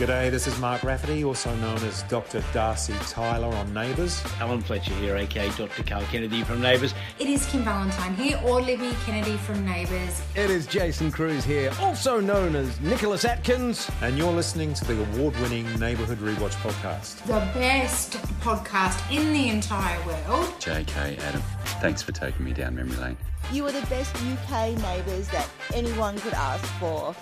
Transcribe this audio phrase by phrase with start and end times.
[0.00, 2.42] G'day, this is Mark Raffety, also known as Dr.
[2.54, 4.24] Darcy Tyler on Neighbours.
[4.40, 5.82] Alan Fletcher here, aka Dr.
[5.82, 6.94] Carl Kennedy from Neighbours.
[7.18, 10.22] It is Kym Valentine here, or Libby Kennedy from Neighbours.
[10.34, 13.90] It is Jason Crewes here, also known as Nicholas Atkins.
[14.00, 17.22] And you're listening to the award winning Neighbourhood Rewatch podcast.
[17.26, 20.46] The best podcast in the entire world.
[20.60, 21.42] JK, Adam,
[21.82, 23.16] thanks for taking me down memory lane.
[23.52, 27.14] You are the best UK neighbours that anyone could ask for.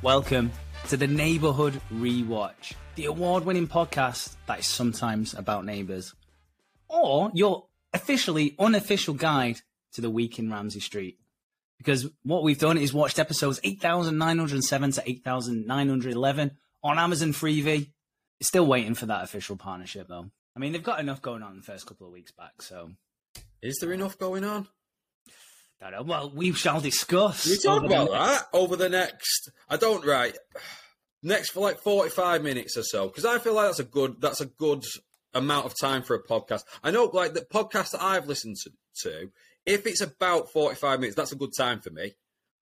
[0.00, 0.52] Welcome
[0.90, 6.14] to the Neighborhood Rewatch, the award winning podcast that is sometimes about neighbors,
[6.88, 9.60] or your officially unofficial guide
[9.94, 11.18] to the week in Ramsay Street.
[11.78, 16.50] Because what we've done is watched episodes 8,907 to 8,911
[16.84, 17.90] on Amazon Freevee.
[18.40, 20.30] Still waiting for that official partnership, though.
[20.54, 22.92] I mean, they've got enough going on the first couple of weeks back, so.
[23.60, 24.68] Is there enough going on?
[25.80, 26.02] Don't know.
[26.02, 27.46] Well, we shall discuss.
[27.46, 29.50] We talk about that over the next.
[29.68, 30.36] I don't right.
[31.22, 34.20] Next for like forty-five minutes or so, because I feel like that's a good.
[34.20, 34.84] That's a good
[35.34, 36.62] amount of time for a podcast.
[36.82, 39.30] I know, like the podcast that I've listened to, to
[39.66, 42.14] if it's about forty-five minutes, that's a good time for me.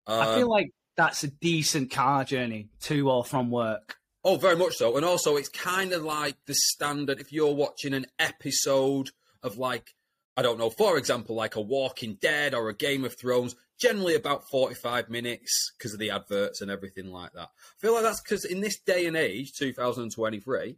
[0.08, 3.98] I Um, feel like that's a decent car journey to or from work.
[4.24, 4.96] Oh, very much so.
[4.96, 9.10] And also, it's kind of like the standard if you're watching an episode
[9.42, 9.90] of, like,
[10.36, 14.16] I don't know, for example, like a Walking Dead or a Game of Thrones, generally
[14.16, 17.50] about 45 minutes because of the adverts and everything like that.
[17.50, 20.78] I feel like that's because in this day and age, 2023,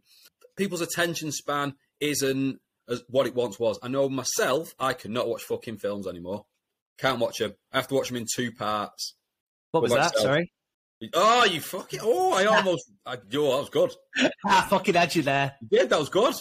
[0.56, 3.78] people's attention span isn't as what it once was.
[3.82, 6.46] I know myself, I cannot watch fucking films anymore.
[6.98, 7.54] Can't watch them.
[7.72, 9.14] I have to watch them in two parts.
[9.70, 10.18] What was What that?
[10.18, 10.52] Sorry.
[11.12, 12.00] Oh, you fucking.
[12.02, 12.90] Oh, I almost.
[13.04, 13.92] I, oh, that was good.
[14.46, 15.54] Ah, fucking had you there.
[15.70, 16.34] Yeah, that was good.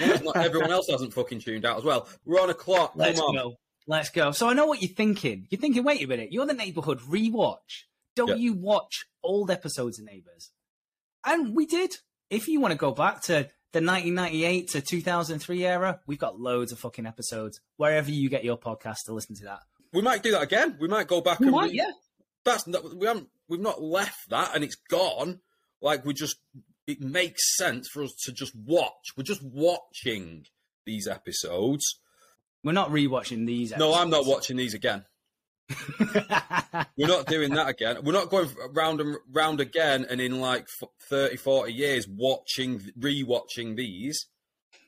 [0.00, 2.08] Not everyone else hasn't fucking tuned out as well.
[2.24, 2.92] We're on a clock.
[2.96, 3.34] Let's on.
[3.34, 3.54] go.
[3.86, 4.32] Let's go.
[4.32, 5.46] So I know what you're thinking.
[5.50, 7.84] You're thinking, wait a minute, you're the neighborhood rewatch.
[8.16, 8.34] Don't Yeah.
[8.36, 10.50] you watch old episodes of Neighbours?
[11.24, 11.94] And we did.
[12.30, 16.72] If you want to go back to the 1998 to 2003 era, we've got loads
[16.72, 19.60] of fucking episodes wherever you get your podcast to listen to that.
[19.92, 20.76] We might do that again.
[20.80, 21.90] We might go back We and might, re- yeah.
[22.44, 23.28] That's not, we haven't.
[23.48, 25.40] We've not left that, and it's gone.
[25.82, 26.36] Like we just.
[26.86, 29.12] It makes sense for us to just watch.
[29.16, 30.46] We're just watching
[30.84, 31.82] these episodes.
[32.62, 33.74] We're not rewatching these.
[33.76, 35.04] No, I'm not watching these again.
[36.96, 37.98] We're not doing that again.
[38.02, 42.80] We're not going round and round again and in like f- 30, 40 years watching,
[42.98, 44.26] rewatching these.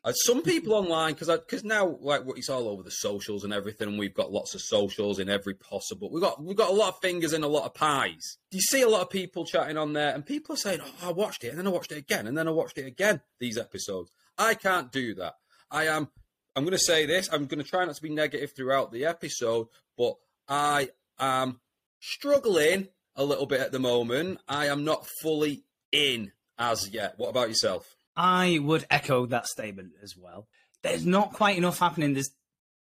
[0.06, 3.88] Uh, some people online, because because now like it's all over the socials and everything,
[3.88, 6.08] and we've got lots of socials in every possible.
[6.12, 8.38] We've got we've got a lot of fingers in a lot of pies.
[8.52, 11.08] Do you see a lot of people chatting on there, and people are saying, "Oh,
[11.08, 13.20] I watched it, and then I watched it again, and then I watched it again."
[13.40, 15.34] These episodes, I can't do that.
[15.72, 16.08] I am.
[16.54, 17.28] I'm going to say this.
[17.32, 19.66] I'm going to try not to be negative throughout the episode,
[19.98, 20.14] but
[20.48, 21.58] I am
[21.98, 24.38] struggling a little bit at the moment.
[24.48, 27.14] I am not fully in as yet.
[27.16, 27.95] What about yourself?
[28.16, 30.46] I would echo that statement as well.
[30.82, 32.30] There's not quite enough happening this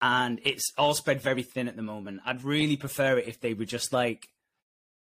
[0.01, 2.21] and it's all spread very thin at the moment.
[2.25, 4.27] I'd really prefer it if they were just like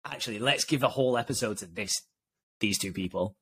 [0.05, 1.93] actually let's give a whole episode to this
[2.61, 3.37] these two people.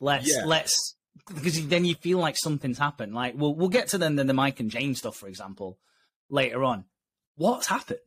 [0.00, 0.44] Let's Yeah.
[0.44, 0.96] let's
[1.32, 3.14] because then you feel like something's happened.
[3.14, 5.78] Like we'll we'll get to the the Mike and Jane stuff, for example,
[6.28, 6.84] later on.
[7.36, 7.98] What's happened?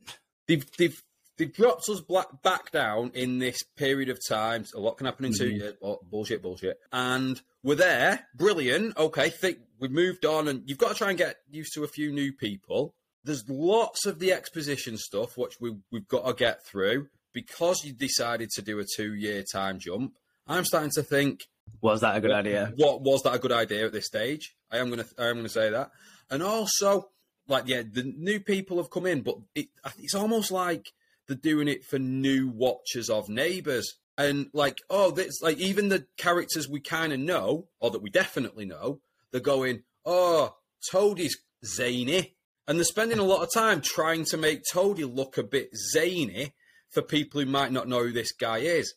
[0.46, 1.02] They've they've
[1.38, 4.64] they've dropped us black, back down in this period of time.
[4.74, 5.56] A lot can happen in two mm-hmm.
[5.56, 5.74] years.
[5.82, 6.78] Oh, bullshit, bullshit.
[6.92, 8.26] And we're there.
[8.34, 8.96] Brilliant.
[8.98, 11.88] Okay, think we've moved on, and you've got to try and get used to a
[11.88, 12.94] few new people.
[13.24, 17.92] There's lots of the exposition stuff which we we've got to get through because you
[17.92, 20.14] decided to do a two year time jump.
[20.46, 21.42] I'm starting to think
[21.82, 22.72] Was that a good idea?
[22.76, 24.54] what was that a good idea at this stage?
[24.70, 25.90] I am gonna I am gonna say that,
[26.30, 27.10] and also
[27.48, 30.92] like yeah, the new people have come in, but it, it's almost like
[31.28, 36.06] they're doing it for new watchers of Neighbours, and like oh, this like even the
[36.16, 39.00] characters we kind of know or that we definitely know,
[39.30, 40.56] they're going oh,
[40.90, 42.34] Toadie's zany,
[42.66, 46.54] and they're spending a lot of time trying to make Toadie look a bit zany
[46.90, 48.94] for people who might not know who this guy is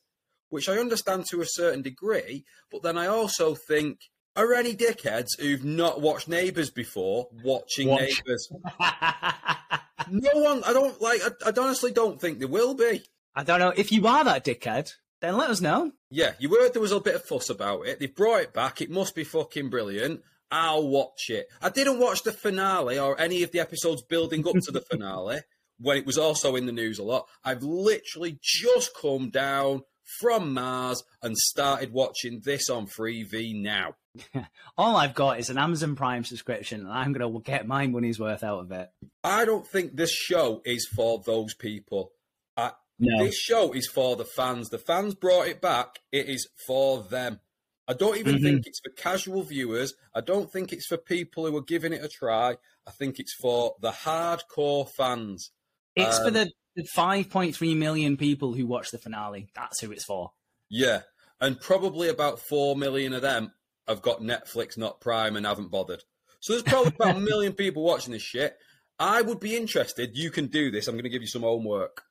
[0.51, 3.98] which I understand to a certain degree, but then I also think,
[4.36, 8.22] are any dickheads who've not watched Neighbours before watching Watch.
[8.25, 8.51] Neighbours?
[10.10, 13.04] no one, I don't like, I, I honestly don't think there will be.
[13.36, 13.74] I don't know.
[13.75, 14.92] If you are that dickhead,
[15.22, 15.92] then let us know.
[16.10, 18.00] Yeah, you heard there was a bit of fuss about it.
[18.00, 18.81] They've brought it back.
[18.81, 20.22] It must be fucking brilliant.
[20.50, 21.48] I'll watch it.
[21.62, 25.42] I didn't watch the finale or any of the episodes building up to the finale
[25.80, 27.28] when it was also in the news a lot.
[27.44, 29.83] I've literally just come down
[30.19, 33.95] from Mars and started watching this on Freevee now.
[34.78, 38.19] All I've got is an Amazon Prime subscription, and I'm going to get my money's
[38.19, 38.90] worth out of it.
[39.24, 42.12] I don't think this show is for those people.
[42.58, 43.25] I, No.
[43.25, 44.69] This show is for the fans.
[44.69, 46.00] The fans brought it back.
[46.12, 47.40] It is for them.
[47.88, 48.44] I don't even Mhm.
[48.44, 49.94] think it's for casual viewers.
[50.14, 52.57] I don't think it's for people who are giving it a try.
[52.88, 55.52] I think it's for the hardcore fans.
[55.96, 59.50] It's for Um, the, the 5.3 million people who watch the finale.
[59.56, 60.31] That's who it's for.
[60.69, 61.02] Yeah.
[61.42, 63.52] And probably about 4 million of them
[63.88, 66.04] have got Netflix, not Prime, and haven't bothered.
[66.39, 68.56] So there's probably about a million people watching this shit.
[69.00, 70.12] I would be interested.
[70.16, 70.88] You can do this.
[70.88, 72.04] I'm going to give you some homework.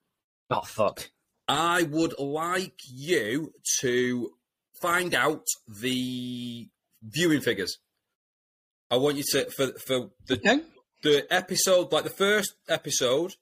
[0.51, 1.11] Oh, fuck.
[1.49, 4.31] I would like you to
[4.81, 6.69] find out the
[7.03, 7.79] viewing figures.
[8.91, 10.61] I want you to for for the Okay.
[11.03, 13.35] the episode, like the first episode,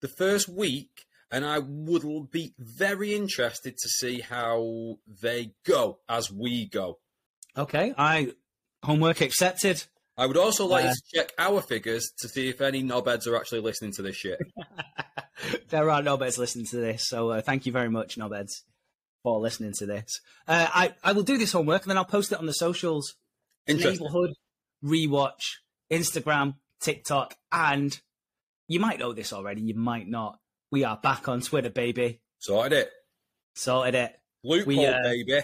[0.00, 6.30] the first week, and I would be very interested to see how they go as
[6.30, 6.98] we go.
[7.56, 7.94] Okay.
[7.96, 8.32] I
[8.82, 9.84] Homework accepted.
[10.16, 13.26] I would also like Uh, you to check our figures to see if any knobheads
[13.26, 14.38] are actually listening to this shit.
[15.68, 18.62] there are knobheads listening to this, so uh, thank you very much, knobheads,
[19.22, 20.20] for listening to this.
[20.46, 23.14] Uh, I I will do this homework and then I'll post it on the socials.
[23.68, 24.34] Neighborhood
[24.84, 25.58] rewatch,
[25.90, 27.98] Instagram, TikTok, and
[28.68, 29.62] you might know this already.
[29.62, 30.38] You might not.
[30.70, 32.20] We are back on Twitter, baby.
[32.38, 32.90] Sorted it.
[33.54, 34.20] Sorted it.
[34.42, 35.40] Loophole, We, uh, baby.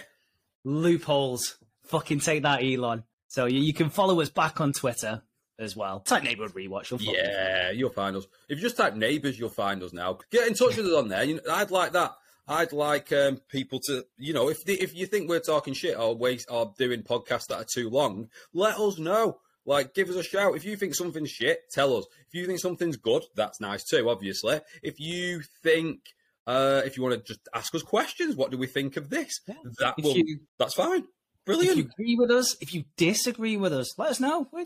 [0.65, 1.57] Loopholes.
[1.89, 3.05] Fucking take that, Elon.
[3.29, 5.23] So you, you can follow us back on Twitter
[5.59, 6.01] as well.
[6.01, 6.91] Type neighborhood rewatch.
[6.91, 7.15] You'll.
[7.15, 8.27] Yeah, you'll find us.
[8.49, 10.19] If you just type neighbours, you'll find us now.
[10.31, 11.25] Get in touch with us on there.
[11.25, 12.13] You know, I'd like that.
[12.47, 15.99] I'd like um, people to, you know, if they, if you think we're talking shit
[15.99, 19.41] or waste or doing podcasts that are too long, let us know.
[19.67, 20.57] Like, give us a shout.
[20.57, 22.07] If you think something's shit, tell us.
[22.27, 24.09] If you think something's good, that's nice too.
[24.09, 25.99] Obviously, if you think,
[26.47, 29.41] uh, if you want to just ask us questions, what do we think of this?
[29.79, 31.05] That If will, you- that's fine.
[31.49, 34.49] If you agree with us, if you disagree with us, let us know.
[34.53, 34.65] We're,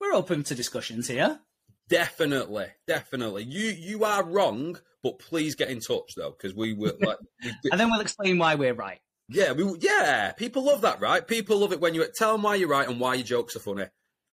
[0.00, 1.40] we're open to discussions here.
[1.88, 3.44] Definitely, definitely.
[3.44, 7.18] You you are wrong, but please get in touch though, because we were like,
[7.70, 8.98] And then we'll explain why we're right.
[9.28, 10.32] yeah, we yeah.
[10.32, 11.26] People love that, right?
[11.26, 13.60] People love it when you tell them why you're right and why your jokes are
[13.60, 13.86] funny.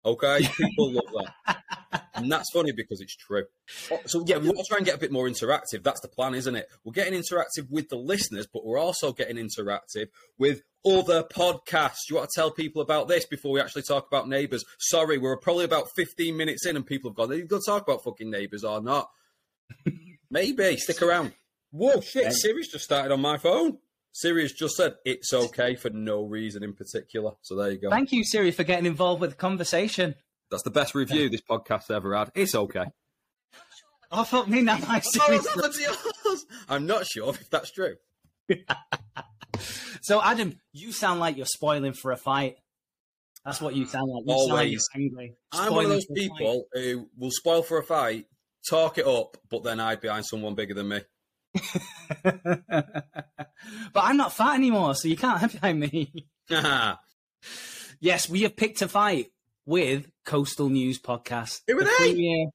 [0.05, 3.45] Okay, people love that, and that's funny because it's true.
[3.91, 5.83] Oh, So yeah, we want to try and get a bit more interactive.
[5.85, 6.67] That's the plan, isn't it?
[6.85, 10.07] We're getting interactive with the listeners, but we're also getting interactive
[10.39, 12.09] with other podcasts.
[12.09, 14.65] You want to tell people about this before we actually talk about neighbours?
[14.79, 17.31] Sorry, we're probably about 15 minutes in, and people have gone.
[17.31, 19.11] Are you going to talk about fucking neighbours or not?
[20.31, 21.33] Maybe stick around.
[21.71, 22.33] Whoa, shit!
[22.33, 23.79] Siri's just started on my phone.
[24.13, 27.33] Siri's just said it's okay for no reason in particular.
[27.41, 27.91] So there you go.
[27.91, 30.15] Thank you, Siri, for getting involved with the conversation.
[30.51, 32.31] That's the best review this podcast ever had.
[32.35, 32.85] It's okay.
[34.15, 36.37] Oh, fuck me now, my oh, Siri.
[36.69, 37.95] I'm not sure if that's true.
[40.01, 42.57] So, Adam, you sound like you're spoiling for a fight.
[43.45, 44.23] That's what you sound like.
[44.27, 44.89] You sound like Always.
[44.95, 45.35] angry.
[45.53, 46.39] I'm one of those for a fight.
[46.39, 48.27] people who will spoil for a fight,
[48.69, 51.01] talk it up, but then hide behind someone bigger than me.
[52.23, 53.05] but
[53.97, 56.27] I'm not fat anymore, so you can't have behind me.
[58.01, 59.27] yes, we have picked a fight
[59.67, 61.61] with Coastal News Podcast.
[61.67, 62.13] Who are the they?
[62.13, 62.47] Premier,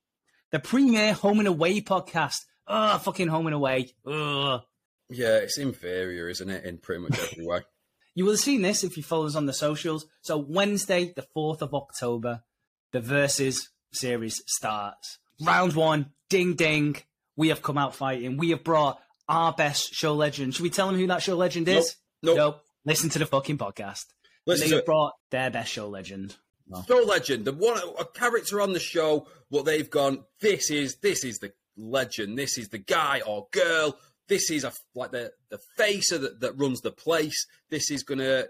[0.52, 2.38] the premier home and away podcast.
[2.68, 3.90] Oh, fucking home and away.
[4.06, 4.62] Ugh.
[5.10, 7.62] Yeah, it's inferior, isn't it, in pretty much every way.
[8.16, 10.08] You will have seen this if you follow us on the socials.
[10.22, 12.42] So Wednesday, the 4th of October,
[12.92, 15.20] the Versus series starts.
[15.40, 16.96] Round one, ding ding.
[17.36, 18.38] We have come out fighting.
[18.38, 19.00] We have brought
[19.30, 20.56] our best show legend.
[20.56, 21.96] Should we tell them who that show legend is?
[22.24, 22.38] Nope.
[22.38, 22.62] Nope.
[22.86, 24.06] Listen to the fucking podcast.
[24.48, 24.86] Listen they to have it.
[24.88, 26.36] brought their best show legend.
[26.88, 31.24] Show legend, the one a character on the show, what they've gone, this is this
[31.24, 33.96] is the legend, this is the guy or girl,
[34.28, 37.46] this is a, like the the face of the, that runs the place.
[37.70, 38.46] This is gonna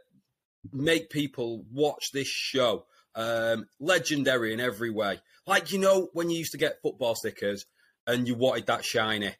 [0.71, 2.85] make people watch this show.
[3.15, 5.19] Um, legendary in every way.
[5.47, 7.65] Like you know when you used to get football stickers
[8.05, 9.33] and you wanted that shiny.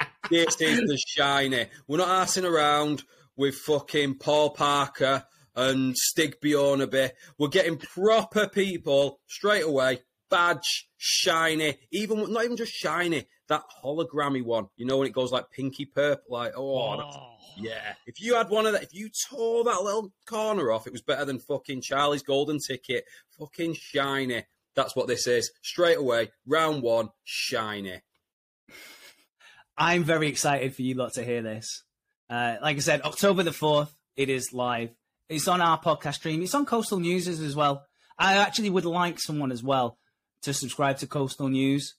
[0.30, 1.66] this is the shiny.
[1.88, 3.02] We're not arsing around
[3.36, 5.24] with fucking Paul Parker
[5.56, 7.10] and Stig Bjornebye.
[7.38, 10.00] We're getting proper people straight away.
[10.34, 13.26] Badge, shiny, even not even just shiny.
[13.48, 17.16] That hologrammy one, you know, when it goes like pinky purple, like oh, that's-
[17.56, 17.94] yeah.
[18.04, 21.02] If you had one of that, if you tore that little corner off, it was
[21.02, 23.04] better than fucking Charlie's golden ticket.
[23.38, 24.44] Fucking shiny.
[24.74, 25.52] That's what this is.
[25.62, 28.00] Straight away, round one, shiny.
[29.78, 31.84] I'm very excited for you lot to hear this.
[32.28, 34.90] Uh, like I said, October the 4th, it is live.
[35.28, 36.42] It's on our podcast stream.
[36.42, 37.84] It's on Coastal News as well.
[38.18, 39.96] I actually would like someone as well
[40.44, 41.94] to subscribe to Coastal News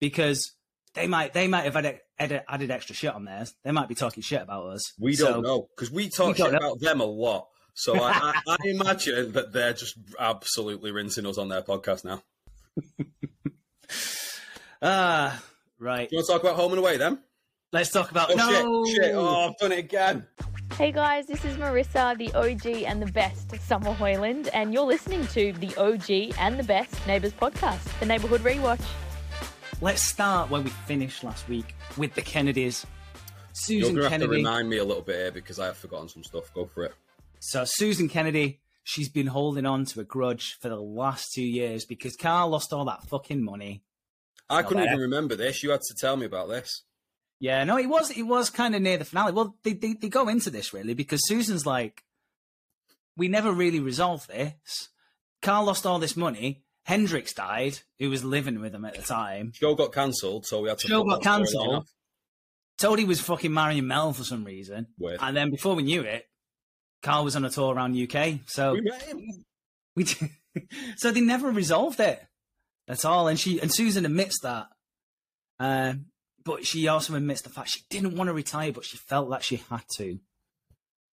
[0.00, 0.52] because
[0.94, 3.54] they might they might have added, added, added extra shit on theirs.
[3.64, 4.92] They might be talking shit about us.
[4.98, 6.58] We So- don't know because we talk We shit know.
[6.58, 7.48] about them a lot.
[7.74, 12.22] So I, I, I imagine that they're just absolutely rinsing us on their podcast now.
[14.82, 15.42] Ah,
[15.78, 16.08] right.
[16.10, 17.18] Do you want to talk about home and away then?
[17.72, 18.84] Let's talk about Oh no.
[18.84, 18.96] shit!
[19.02, 19.14] Shit!
[19.14, 20.26] Oh, I've done it again.
[20.76, 25.24] Hey guys, this is Marisa, the OG and the best Summer Hoyland, and you're listening
[25.28, 28.84] to the OG and the best Neighbours podcast, the Neighbourhood Rewatch.
[29.80, 32.84] Let's start where we finished last week with the Kennedys.
[33.52, 35.76] Susan You're Susan gonna have to remind me a little bit here because I have
[35.76, 36.52] forgotten some stuff.
[36.52, 36.94] Go for it.
[37.38, 41.84] So Susan Kennedy, she's been holding on to a grudge for the last two years
[41.84, 43.84] because Carl lost all that fucking money.
[44.50, 44.90] I Not couldn't bad.
[44.94, 45.62] even remember this.
[45.62, 46.82] You had to tell me about this.
[47.40, 49.32] Yeah, no, it was it was kind of near the finale.
[49.32, 52.02] Well, they, they they go into this really because Susan's like,
[53.16, 54.88] we never really resolved this.
[55.42, 56.62] Carl lost all this money.
[56.84, 59.52] Hendrix died, who was living with him at the time.
[59.54, 60.86] Show got cancelled, so we had to.
[60.88, 61.86] Show got cancelled.
[62.78, 65.18] Toadie was fucking marrying Mel for some reason, Weird.
[65.22, 66.26] and then before we knew it,
[67.02, 68.40] Carl was on a tour around UK.
[68.46, 69.20] So We met him.
[69.96, 70.30] we did-
[70.96, 72.20] so they never resolved it.
[72.88, 73.28] at all.
[73.28, 74.66] And she and Susan admits that.
[75.58, 76.06] Um,
[76.44, 79.42] but she also admits the fact she didn't want to retire, but she felt that
[79.42, 80.18] she had to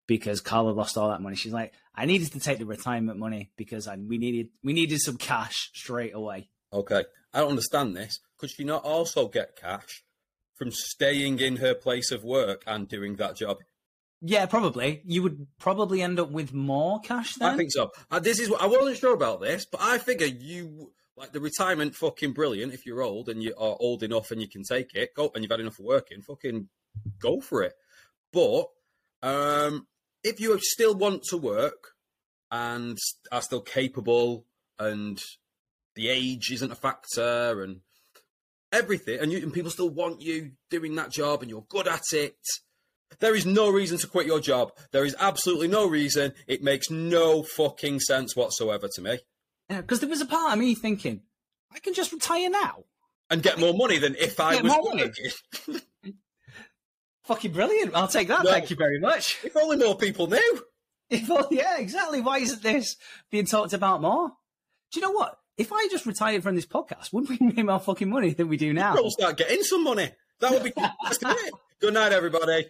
[0.06, 1.36] because Carla lost all that money.
[1.36, 5.00] She's like, I needed to take the retirement money because I, we needed we needed
[5.00, 6.48] some cash straight away.
[6.72, 8.18] Okay, I don't understand this.
[8.38, 10.04] Could she not also get cash
[10.54, 13.58] from staying in her place of work and doing that job?
[14.24, 15.02] Yeah, probably.
[15.04, 17.54] You would probably end up with more cash then.
[17.54, 17.90] I think so.
[18.10, 21.40] Uh, this is what I wasn't sure about this, but I figure you like the
[21.40, 21.94] retirement.
[21.94, 22.74] Fucking brilliant.
[22.74, 25.42] If you're old and you are old enough and you can take it, go and
[25.42, 26.20] you've had enough working.
[26.20, 26.68] Fucking
[27.20, 27.74] go for it.
[28.32, 28.66] But
[29.22, 29.86] um,
[30.24, 31.92] if you still want to work
[32.50, 32.98] and
[33.30, 34.46] are still capable
[34.78, 35.22] and
[35.94, 37.80] the age isn't a factor and
[38.72, 42.12] everything, and, you, and people still want you doing that job and you're good at
[42.12, 42.36] it,
[43.20, 44.72] there is no reason to quit your job.
[44.90, 46.32] There is absolutely no reason.
[46.48, 49.18] It makes no fucking sense whatsoever to me.
[49.80, 51.22] Because there was a part of me thinking,
[51.74, 52.84] I can just retire now.
[53.30, 55.04] And get more money than if I Get was more money.
[55.04, 55.80] working.
[57.24, 57.94] Fucking brilliant!
[57.94, 58.44] I'll take that.
[58.44, 58.50] No.
[58.50, 59.38] Thank you very much.
[59.44, 60.62] if only more people knew.
[61.10, 62.22] If, oh, yeah, exactly.
[62.22, 62.96] Why isn't this
[63.30, 64.28] being talked about more?
[64.90, 65.36] Do you know what?
[65.58, 68.56] If I just retired from this podcast, wouldn't we make more fucking money than we
[68.56, 68.94] do now?
[68.94, 70.10] We'll start getting some money.
[70.40, 70.72] That would be.
[71.80, 72.66] Good night, everybody.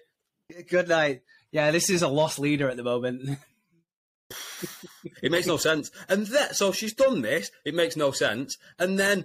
[0.68, 1.20] Good night.
[1.52, 3.38] Yeah, this is a lost leader at the moment.
[5.22, 5.90] It makes no sense.
[6.08, 7.50] And that so she's done this.
[7.64, 8.56] It makes no sense.
[8.78, 9.24] And then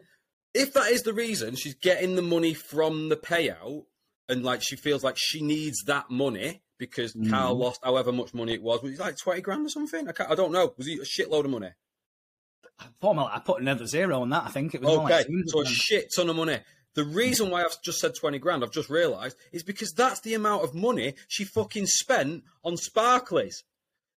[0.53, 3.83] if that is the reason she's getting the money from the payout,
[4.29, 7.29] and like she feels like she needs that money because mm.
[7.29, 8.81] Carl lost however much money it was.
[8.81, 10.07] Was it like twenty grand or something?
[10.07, 10.73] I can't, I don't know.
[10.77, 11.69] Was it a shitload of money?
[13.01, 14.43] I put another zero on that.
[14.45, 16.59] I think it was Okay, like so a shit ton of money.
[16.93, 20.33] The reason why I've just said 20 grand, I've just realised, is because that's the
[20.33, 23.57] amount of money she fucking spent on sparklies.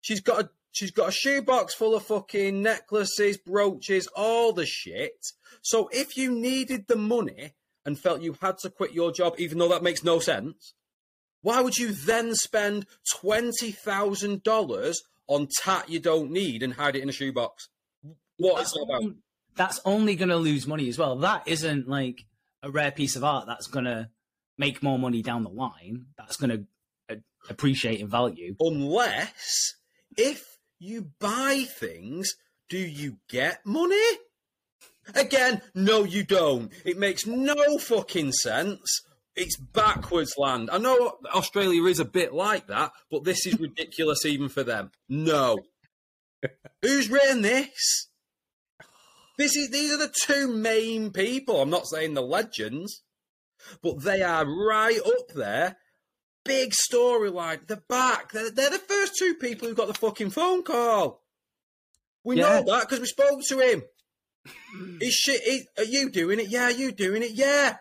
[0.02, 5.26] She's got a she's got a shoebox full of fucking necklaces, brooches, all the shit.
[5.62, 7.54] So if you needed the money
[7.86, 10.74] and felt you had to quit your job, even though that makes no sense,
[11.42, 12.86] why would you then spend
[13.16, 17.70] twenty thousand dollars on tat you don't need and hide it in a shoebox?
[18.38, 19.16] What is that about?
[19.56, 21.18] That's only going to lose money as well.
[21.18, 22.26] That isn't like
[22.64, 24.10] a rare piece of art that's going to
[24.58, 26.06] make more money down the line.
[26.18, 28.56] That's going to uh, appreciate in value.
[28.60, 29.74] unless
[30.18, 32.34] if you buy things,
[32.70, 33.98] do you get money?
[35.16, 36.72] Again, no, you don't.
[36.86, 39.02] It makes no fucking sense.
[39.36, 40.70] It's backwards land.
[40.72, 44.92] I know Australia is a bit like that, but this is ridiculous even for them.
[45.08, 45.60] No.
[46.82, 48.08] Who's written this?
[49.38, 51.62] This is these are the two main people.
[51.62, 53.04] I'm not saying the legends,
[53.82, 55.78] but they are right up there
[56.50, 57.68] big storyline.
[57.68, 58.32] The back.
[58.32, 61.24] They're, they're the first two people who got the fucking phone call.
[62.24, 62.62] We Yeah.
[62.62, 63.84] know that because we spoke to him.
[65.00, 65.42] Is shit?
[65.46, 66.50] Is, are you doing it?
[66.50, 67.32] Yeah, are you doing it?
[67.32, 67.78] Yeah.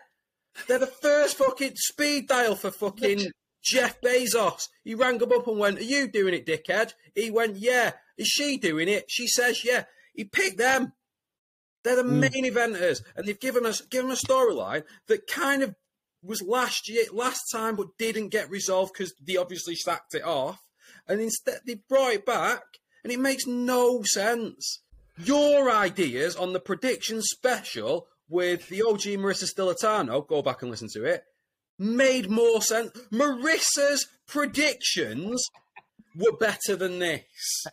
[0.67, 3.31] They're the first fucking speed dial for fucking
[3.63, 4.67] Jeff Bezos.
[4.83, 8.27] He rang him up and went, "Are you doing it, dickhead?" He went, "Yeah." Is
[8.27, 9.05] she doing it?
[9.09, 10.93] She says, "Yeah." He picked them.
[11.83, 12.19] They're the hmm.
[12.19, 15.75] main eventers, and they've given us given a storyline that kind of
[16.23, 20.59] was last year, last time, but didn't get resolved because they obviously sacked it off,
[21.07, 22.63] and instead they brought it back,
[23.03, 24.81] and it makes no sense.
[25.17, 30.89] Your ideas on the prediction special with the OG Marisa Stilatano, go back and listen
[30.93, 31.23] to it,
[31.77, 32.91] made more sense.
[33.11, 35.43] Marisa's predictions
[36.15, 37.65] were better than this.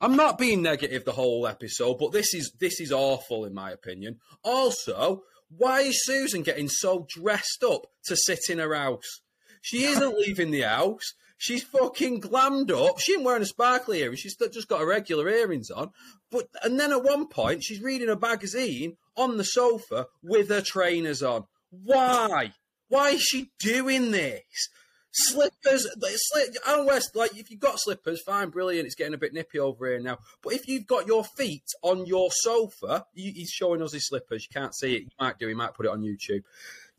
[0.00, 3.70] I'm not being negative the whole episode, but this is this is awful in my
[3.70, 4.20] opinion.
[4.42, 9.20] Also, why is Susan getting so dressed up to sit in her house?
[9.60, 11.14] She isn't leaving the house.
[11.38, 12.98] She's fucking glammed up.
[12.98, 14.16] She ain't wearing a sparkly earring.
[14.16, 15.90] She's just got her regular earrings on.
[16.30, 20.62] But and then at one point, she's reading a magazine on the sofa with her
[20.62, 21.44] trainers on.
[21.70, 22.52] Why?
[22.88, 24.68] Why is she doing this?
[25.18, 28.84] Slippers, slip, I don't wear like if you've got slippers, fine, brilliant.
[28.86, 30.18] It's getting a bit nippy over here now.
[30.42, 34.46] But if you've got your feet on your sofa, you, he's showing us his slippers.
[34.48, 35.02] You can't see it.
[35.04, 35.48] You might do.
[35.48, 36.42] He might put it on YouTube.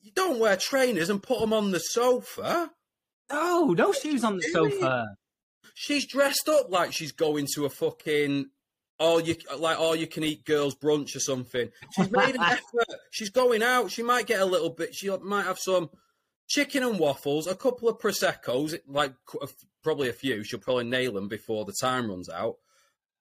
[0.01, 2.71] You don't wear trainers and put them on the sofa.
[3.31, 4.71] No, no shoes on the Really?
[4.79, 5.05] sofa.
[5.75, 8.47] She's dressed up like she's going to a fucking
[8.99, 11.69] all you like all you can eat girls brunch or something.
[11.95, 12.87] She's made an effort.
[13.11, 13.91] She's going out.
[13.91, 14.95] She might get a little bit.
[14.95, 15.91] She might have some
[16.47, 19.13] chicken and waffles, a couple of proseccos, like
[19.83, 20.43] probably a few.
[20.43, 22.55] She'll probably nail them before the time runs out.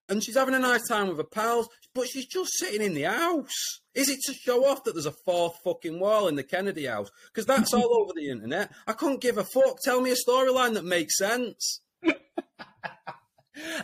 [0.09, 3.03] And she's having a nice time with her pals, but she's just sitting in the
[3.03, 3.81] house.
[3.93, 7.11] Is it to show off that there's a fourth fucking wall in the Kennedy house?
[7.27, 8.71] Because that's all over the internet.
[8.85, 9.81] I couldn't give a fuck.
[9.83, 11.81] Tell me a storyline that makes sense.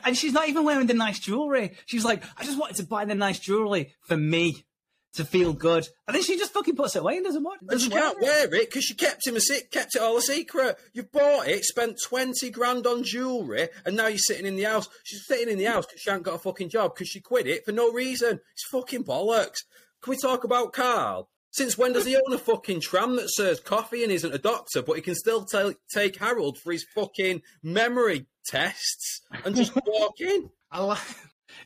[0.06, 1.76] And she's not even wearing the nice jewelry.
[1.86, 4.66] She's like, I just wanted to buy the nice jewelry for me
[5.16, 5.88] to feel good.
[6.08, 7.72] And then she just fucking puts it away and doesn't want it.
[7.72, 10.22] And she can't wear it because she kept him a se- kept it all a
[10.22, 10.78] secret.
[10.94, 14.88] You bought it, spent twenty grand on jewelry, and now you're sitting in the house.
[15.04, 17.48] She's sitting in the house because she ain't got a fucking job because she quit
[17.48, 18.40] it for no reason.
[18.54, 19.60] It's fucking bollocks.
[20.02, 21.30] Can we talk about Carl?
[21.52, 24.82] Since when does he own a fucking tram that serves coffee and isn't a doctor,
[24.82, 30.20] but he can still ta- take Harold for his fucking memory tests and just walk
[30.20, 30.50] in?
[30.72, 30.98] I li-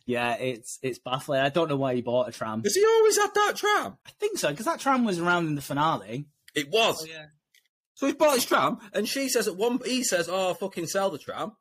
[0.05, 1.41] yeah, it's it's baffling.
[1.41, 2.63] I don't know why he bought a tram.
[2.63, 3.97] Has he always had that tram?
[4.05, 6.25] I think so because that tram was around in the finale.
[6.55, 7.07] It was.
[7.09, 7.25] Oh,
[7.93, 11.09] so he bought his tram, and she says at one, he says, "Oh, fucking sell
[11.09, 11.53] the tram,"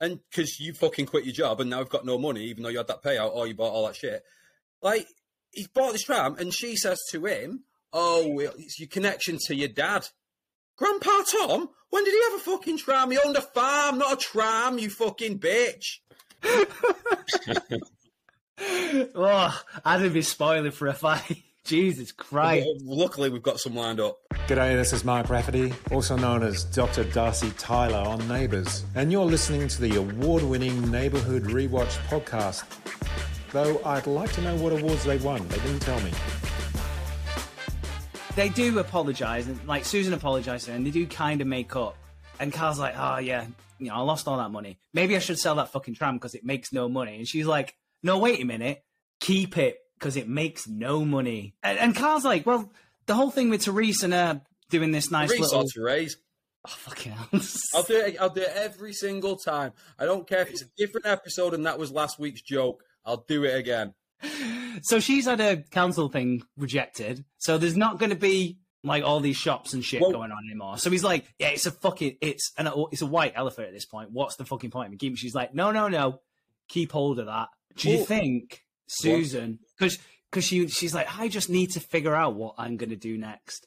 [0.00, 2.68] and because you fucking quit your job and now you've got no money, even though
[2.68, 4.22] you had that payout or you bought all that shit.
[4.82, 5.06] Like
[5.50, 9.68] he's bought this tram, and she says to him, "Oh, it's your connection to your
[9.68, 10.08] dad."
[10.76, 13.10] Grandpa Tom, when did he have a fucking tram?
[13.10, 15.98] He owned a farm, not a tram, you fucking bitch.
[19.14, 21.42] Oh, I'd be spoiling for a fight.
[21.64, 22.66] Jesus Christ.
[22.82, 24.18] Luckily, we've got some lined up.
[24.48, 27.04] G'day, this is Mark Raffety, also known as Dr.
[27.04, 32.64] Darcy Tyler on Neighbours, and you're listening to the award winning Neighbourhood Rewatch podcast.
[33.52, 36.10] Though I'd like to know what awards they won, they didn't tell me.
[38.34, 41.96] They do apologise, and like Susan apologised, and they do kind of make up.
[42.40, 43.46] And Carl's like, "Oh yeah,
[43.78, 44.78] you know, I lost all that money.
[44.92, 47.74] Maybe I should sell that fucking tram because it makes no money." And she's like,
[48.02, 48.82] "No, wait a minute,
[49.20, 52.70] keep it because it makes no money." And, and Carl's like, "Well,
[53.06, 56.16] the whole thing with Therese and her doing this nice Reese little." Therese.
[56.64, 57.28] Oh, fucking hell.
[57.74, 58.16] I'll do it.
[58.20, 59.72] I'll do it every single time.
[59.98, 62.84] I don't care if it's a different episode and that was last week's joke.
[63.04, 63.94] I'll do it again.
[64.82, 67.24] So she's had a council thing rejected.
[67.38, 70.44] So there's not going to be like all these shops and shit Well- going on
[70.50, 70.76] anymore.
[70.78, 73.84] So he's like, yeah, it's a fucking, it's an, it's a white elephant at this
[73.86, 74.10] point.
[74.10, 74.98] What's the fucking point?
[74.98, 75.16] keeping?
[75.16, 76.20] She's like, no, no, no,
[76.68, 77.48] keep hold of that.
[77.76, 79.58] Do you Well- think Susan?
[79.78, 79.98] Because
[80.30, 83.18] because she she's like, I just need to figure out what I'm going to do
[83.18, 83.66] next.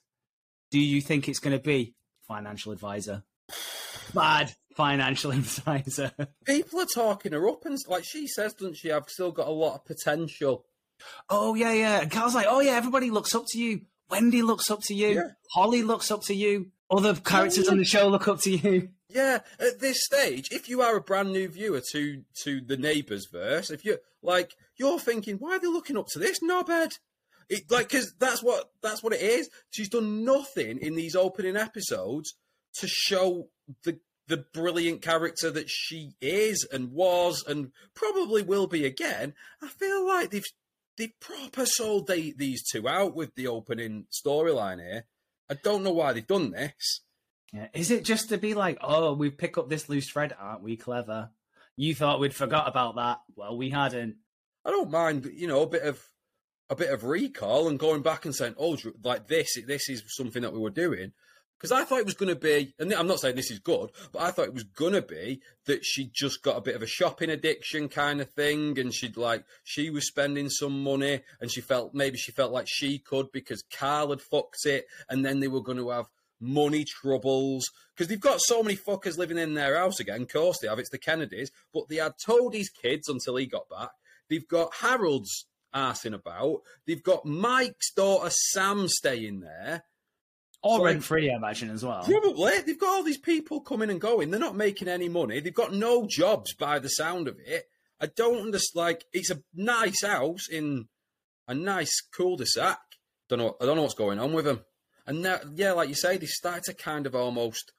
[0.72, 1.94] Do you think it's going to be
[2.28, 3.24] financial advisor?
[4.14, 6.12] Bad financial advisor.
[6.46, 8.92] People are talking her up, and like she says, doesn't she?
[8.92, 10.66] I've still got a lot of potential.
[11.30, 12.02] Oh yeah, yeah.
[12.02, 13.82] And Carl's like, oh yeah, everybody looks up to you.
[14.10, 15.16] Wendy looks up to you.
[15.16, 15.30] Yeah.
[15.54, 16.72] Holly looks up to you.
[16.90, 18.90] Other characters on the show look up to you.
[19.10, 23.28] Yeah, at this stage, if you are a brand new viewer to to the Neighbours
[23.32, 27.00] verse, if you're like, you're thinking, why are they looking up to this knobhead?
[27.50, 29.50] It, like, because that's what that's what it is.
[29.70, 32.34] She's done nothing in these opening episodes
[32.80, 33.48] to show
[33.84, 39.34] the the brilliant character that she is and was and probably will be again.
[39.62, 40.44] I feel like they've
[40.98, 45.06] they've proper sold they, these two out with the opening storyline here.
[45.50, 47.02] I don't know why they've done this.
[47.54, 47.68] Yeah.
[47.74, 50.76] Is it just to be like, oh, we pick up this loose thread, aren't we
[50.76, 51.30] clever?
[51.78, 53.20] You thought we'd forgot about that.
[53.36, 54.16] Well, we hadn't.
[54.66, 56.04] I don't mind, you know, a bit of
[56.70, 60.42] a bit of recall and going back and saying, "Oh, like this, this is something
[60.42, 61.12] that we were doing."
[61.58, 63.92] Because I thought it was going to be, and I'm not saying this is good,
[64.12, 66.82] but I thought it was going to be that she just got a bit of
[66.82, 71.52] a shopping addiction kind of thing, and she'd like she was spending some money, and
[71.52, 75.40] she felt maybe she felt like she could because Carl had fucked it, and then
[75.40, 76.08] they were going to have
[76.42, 77.66] money troubles
[77.96, 80.24] because they've got so many fuckers living in their house again.
[80.24, 80.80] Of course they have.
[80.80, 83.92] It's the Kennedys, but they had Toadie's kids until he got back.
[84.30, 86.62] They've got Harold's arsing about.
[86.86, 89.84] They've got Mike's daughter Sam staying there.
[90.66, 92.04] Or like, rent free, I imagine, as well.
[92.04, 92.60] Probably.
[92.66, 94.32] They've got all these people coming and going.
[94.32, 95.40] They're not making any money.
[95.40, 97.70] They've got no jobs by the sound of it.
[98.02, 98.84] I don't understand.
[98.86, 100.88] Like, it's a nice house in
[101.48, 102.80] a nice cul-de-sac.
[103.30, 103.56] Don't know.
[103.62, 104.66] I don't know what's going on with them.
[105.06, 107.72] And now, yeah, like you say, they started to kind of almost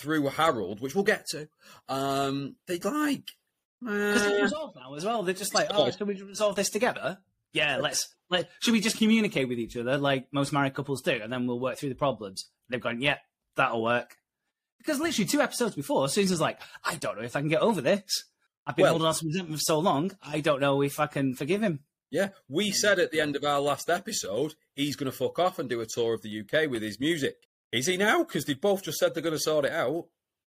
[0.00, 1.48] through Harold, which we'll get to.
[1.88, 3.32] Um, they like.
[3.80, 5.24] Because it's uh, resolved now as well.
[5.24, 7.18] They're just like, oh, should we resolve this together?
[7.52, 8.48] Yeah, let's let.
[8.60, 11.60] Should we just communicate with each other like most married couples do, and then we'll
[11.60, 12.48] work through the problems?
[12.68, 13.18] They've gone, yeah,
[13.56, 14.16] that'll work.
[14.78, 17.80] Because literally two episodes before, Susan's like, I don't know if I can get over
[17.80, 18.02] this.
[18.66, 20.12] I've been Well- holding on to resentment for so long.
[20.22, 21.80] I don't know if I can forgive him.
[22.10, 25.58] Yeah, we said at the end of our last episode he's going to fuck off
[25.58, 27.36] and do a tour of the UK with his music.
[27.72, 28.24] Is he now?
[28.24, 30.06] Because they both just said they're going to sort it out.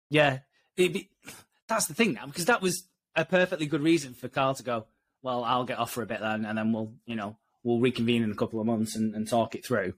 [0.10, 0.40] Yeah,
[0.76, 1.10] be,
[1.68, 4.86] that's the thing now because that was a perfectly good reason for Carl to go.
[5.22, 8.24] Well, I'll get off for a bit then, and then we'll, you know, we'll reconvene
[8.24, 9.94] in a couple of months and, and talk it through.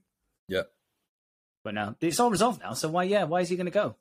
[0.48, 0.62] Yeah,
[1.62, 2.72] But now it's all resolved now.
[2.74, 3.96] So why, yeah, why is he going to go?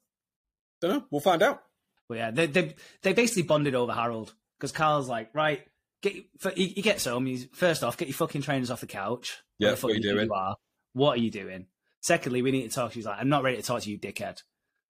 [0.82, 1.06] don't know.
[1.12, 1.62] We'll find out.
[2.10, 5.62] But yeah, they they they basically bonded over Harold because Carl's like, right,
[6.02, 7.26] get for, he, he gets home.
[7.26, 9.38] He's first off, get your fucking trainers off the couch.
[9.60, 10.26] Yeah, the what are you doing?
[10.26, 10.56] You are.
[10.94, 11.68] What are you doing?
[12.02, 12.94] Secondly, we need to talk.
[12.94, 14.42] She's like, I'm not ready to talk to you, dickhead.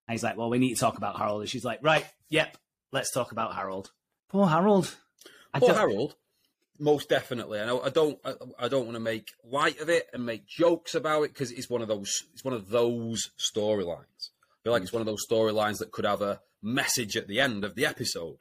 [0.08, 1.42] And he's like, well, we need to talk about Harold.
[1.42, 2.56] And she's like, right, yep,
[2.90, 3.92] let's talk about Harold.
[4.30, 4.92] Poor Harold.
[5.54, 6.16] I Poor Harold,
[6.82, 7.60] most definitely.
[7.60, 7.80] I know.
[7.80, 8.18] I don't.
[8.24, 11.52] I, I don't want to make light of it and make jokes about it because
[11.52, 12.24] it's one of those.
[12.34, 14.30] It's one of those storylines.
[14.42, 17.40] I feel like it's one of those storylines that could have a message at the
[17.40, 18.38] end of the episode.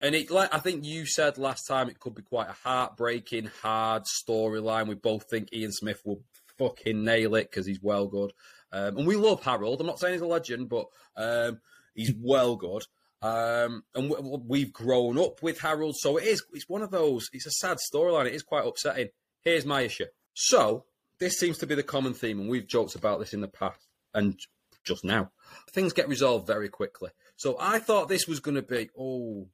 [0.00, 3.50] And it, like I think you said last time, it could be quite a heartbreaking,
[3.62, 4.88] hard storyline.
[4.88, 6.22] We both think Ian Smith will
[6.58, 8.32] fucking nail it because he's well good,
[8.72, 9.80] um, and we love Harold.
[9.80, 11.60] I'm not saying he's a legend, but um,
[11.94, 12.82] he's well good.
[13.22, 16.44] Um, and we, we've grown up with Harold, so it is.
[16.52, 17.28] It's one of those.
[17.32, 18.26] It's a sad storyline.
[18.26, 19.08] It is quite upsetting.
[19.42, 20.06] Here's my issue.
[20.34, 20.84] So
[21.18, 23.86] this seems to be the common theme, and we've joked about this in the past
[24.14, 24.38] and
[24.84, 25.30] just now.
[25.72, 27.10] Things get resolved very quickly.
[27.36, 28.90] So I thought this was going to be.
[28.98, 29.48] Oh,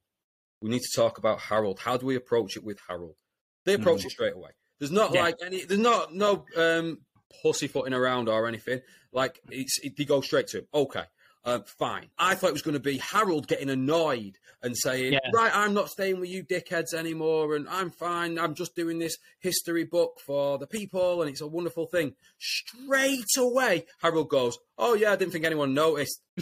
[0.61, 1.79] we need to talk about Harold.
[1.79, 3.15] How do we approach it with Harold?
[3.65, 4.05] They approach Mm.
[4.05, 4.51] it straight away.
[4.79, 5.23] There's not Yeah.
[5.23, 5.63] like any.
[5.63, 6.99] There's not no um,
[7.41, 8.81] pussyfooting around or anything.
[9.11, 10.67] Like it's it, they go straight to him.
[10.73, 11.03] Okay,
[11.45, 12.07] uh, fine.
[12.17, 15.19] I thought it was going to be Harold getting annoyed and saying, Yeah.
[15.33, 18.39] "Right, I'm not staying with you dickheads anymore, and I'm fine.
[18.39, 23.25] I'm just doing this history book for the people, and it's a wonderful thing." Straight
[23.37, 26.21] away, Harold goes, "Oh yeah, I didn't think anyone noticed."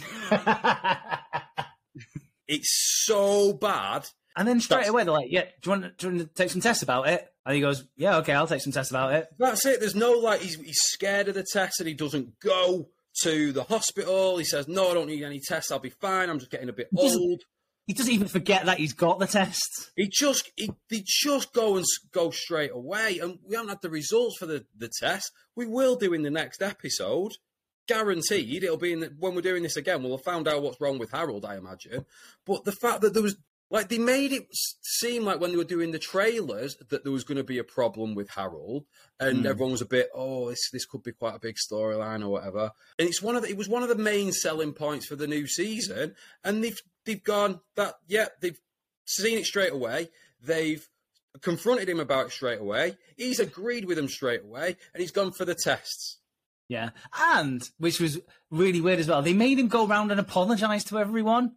[2.48, 4.06] It's so bad.
[4.36, 6.34] and then straight That's- away they're like, yeah, do you, want, do you want to
[6.34, 7.26] take some tests about it?
[7.46, 9.26] And he goes, yeah, okay, I'll take some tests about it.
[9.38, 9.80] That's it.
[9.80, 12.88] There's no like he's he's scared of the test and he doesn't go
[13.22, 14.38] to the hospital.
[14.38, 15.70] He says, "No, I don't need any tests.
[15.70, 16.30] I'll be fine.
[16.30, 17.42] I'm just getting a bit doesn't- old."
[17.88, 19.90] He doesn't even forget that he's got the tests.
[19.96, 23.90] He just he, they just go and go straight away, and we haven't had the
[23.90, 25.32] results for the the test.
[25.56, 27.32] We will do in the next episode,
[27.88, 28.62] guaranteed.
[28.62, 30.02] It'll be in the, when we're doing this again.
[30.02, 32.06] We'll have found out what's wrong with Harold, I imagine.
[32.46, 33.36] But the fact that there was
[33.72, 37.24] like they made it seem like when they were doing the trailers that there was
[37.24, 38.84] going to be a problem with Harold,
[39.18, 39.46] and Mm.
[39.46, 42.70] everyone was a bit, oh, this this could be quite a big storyline or whatever.
[43.00, 45.26] And it's one of the, it was one of the main selling points for the
[45.26, 48.60] new season, and they've they've gone that yeah they've
[49.06, 50.10] seen it straight away.
[50.40, 50.86] They've
[51.40, 52.98] confronted him about it straight away.
[53.16, 56.18] He's agreed with them straight away, and he's gone for the tests.
[56.68, 56.90] Yeah.
[57.18, 58.18] And, which was
[58.50, 61.56] really weird as well, they made him go around and apologise to everyone.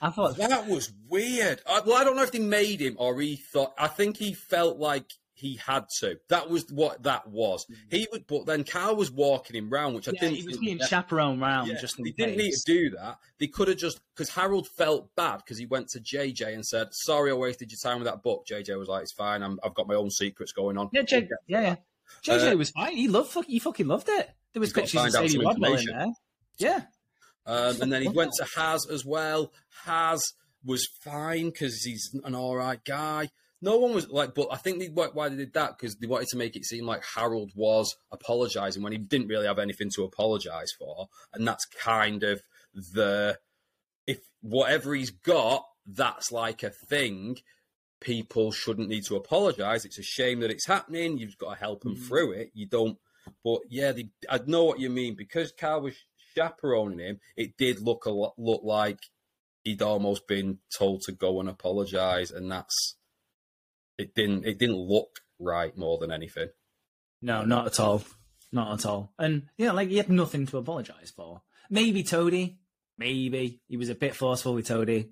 [0.00, 1.60] I thought, That was weird.
[1.68, 3.74] I, well, I don't know if they made him or he thought.
[3.78, 6.16] I think he felt like he had to.
[6.28, 7.66] That was what that was.
[7.90, 10.36] He would, but then Carl was walking him round, which I yeah, didn't.
[10.36, 12.16] he was being chaperoned round Yeah, just in they case.
[12.26, 13.18] didn't need to do that.
[13.40, 16.88] They could have just because Harold felt bad because he went to JJ and said,
[16.92, 19.42] "Sorry, I wasted your time with that book." JJ was like, "It's fine.
[19.42, 21.76] I'm, I've got my own secrets going on." Yeah, J- yeah, yeah.
[22.22, 22.96] JJ Uh, was fine.
[22.96, 24.30] He loved, he fucking loved it.
[24.52, 26.06] There was He's got to pictures of Sadie in there.
[26.58, 26.82] Yeah.
[27.46, 29.52] Um, and then he went to Haz as well.
[29.84, 30.22] Haz
[30.64, 33.28] was fine because he's an all right guy.
[33.60, 36.06] No one was like, but I think they, why why they did that because they
[36.06, 39.90] wanted to make it seem like Harold was apologising when he didn't really have anything
[39.94, 42.42] to apologise for, and that's kind of
[42.74, 43.38] the
[44.06, 47.38] if whatever he's got, that's like a thing.
[48.00, 49.86] People shouldn't need to apologise.
[49.86, 51.16] It's a shame that it's happening.
[51.16, 52.50] You've got to help him through it.
[52.52, 52.98] You don't.
[53.42, 55.94] But yeah, they, I know what you mean because Carl was
[56.36, 57.20] chaperoning him.
[57.36, 58.98] It did look a lot look like
[59.62, 62.96] he'd almost been told to go and apologise, and that's
[63.98, 64.14] it.
[64.14, 66.48] Didn't it didn't look right more than anything.
[67.22, 68.02] No, not at all.
[68.52, 69.12] Not at all.
[69.18, 71.42] And, yeah, like, he had nothing to apologise for.
[71.70, 72.58] Maybe Toadie.
[72.98, 73.60] Maybe.
[73.66, 75.08] He was a bit forceful with Toadie.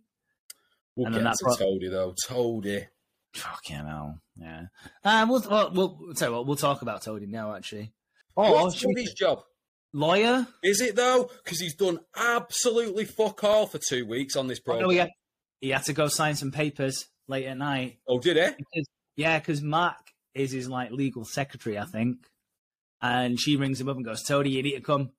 [0.95, 2.15] We'll And get to pro- Toadie though.
[2.29, 2.87] Toadie.
[3.35, 4.21] Fucking hell.
[4.37, 4.67] Yeah.
[5.03, 7.93] Uh, we'll, well, we'll, we'll tell you what, we'll talk about Toadie now, actually.
[8.37, 9.43] Oh, What's should we- Toadie's job?
[9.93, 10.47] Lawyer?
[10.63, 11.31] Is it though?
[11.45, 15.11] Because he's done absolutely fuck all for two weeks on this Oh, no, he had,
[15.61, 17.99] he had to go sign some papers late at night.
[18.09, 18.55] Oh, did he?
[18.57, 19.97] Because, yeah, because Mark
[20.35, 22.19] is his like legal secretary, I think.
[23.01, 25.13] And she rings him up and goes, Toady, you need to come to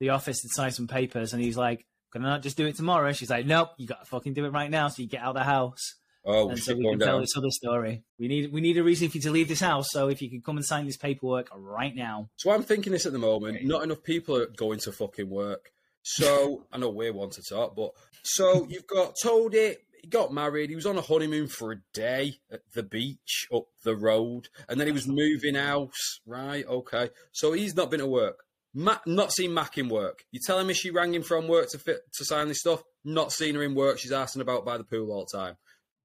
[0.00, 1.32] the office to sign some papers.
[1.32, 3.12] And he's like, Can I not just do it tomorrow?
[3.12, 4.88] She's like, Nope, you got to fucking do it right now.
[4.88, 5.94] So you get out of the house.
[6.26, 8.02] Oh, we and so we can tell this other story.
[8.18, 9.88] We need we need a reason for you to leave this house.
[9.90, 12.30] So if you can come and sign this paperwork right now.
[12.36, 13.64] So I'm thinking this at the moment.
[13.64, 15.70] Not enough people are going to fucking work.
[16.02, 17.90] So I know we want to talk, but
[18.22, 19.80] so you've got told it.
[20.00, 20.68] He got married.
[20.68, 24.78] He was on a honeymoon for a day at the beach up the road, and
[24.78, 26.20] then he was moving house.
[26.26, 26.66] Right?
[26.66, 27.10] Okay.
[27.32, 28.44] So he's not been to work.
[28.74, 30.24] Ma- not seen Mac in work.
[30.32, 32.82] You telling me she rang him from work to fit to sign this stuff?
[33.04, 33.98] Not seen her in work.
[33.98, 35.56] She's asking about by the pool all the time.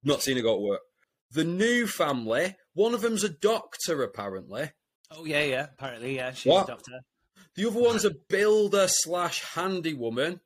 [0.03, 0.81] Not seen her go to work.
[1.31, 2.55] The new family.
[2.73, 4.71] One of them's a doctor, apparently.
[5.11, 5.67] Oh yeah, yeah.
[5.73, 6.33] Apparently, yeah.
[6.33, 6.65] She's What?
[6.65, 6.99] a doctor.
[7.55, 10.39] The other one's a builder slash handy woman.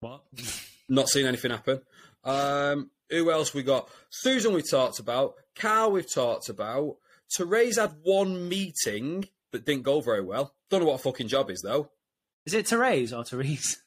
[0.00, 0.22] What?
[0.88, 1.80] Not seen anything happen.
[2.24, 3.88] Um, who else we got?
[4.10, 5.34] Susan we talked about.
[5.56, 6.96] Carl we've talked about.
[7.36, 10.54] Therese had one meeting that didn't go very well.
[10.70, 11.90] Don't know what a fucking job is though.
[12.46, 13.82] Is it Therese or Therese?